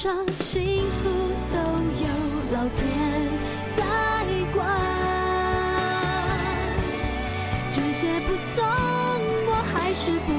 [0.00, 1.10] 上幸福
[1.52, 2.06] 都有
[2.52, 2.78] 老天
[3.76, 3.82] 在
[4.54, 4.64] 管，
[7.72, 8.62] 直接不送
[9.48, 10.30] 我还是不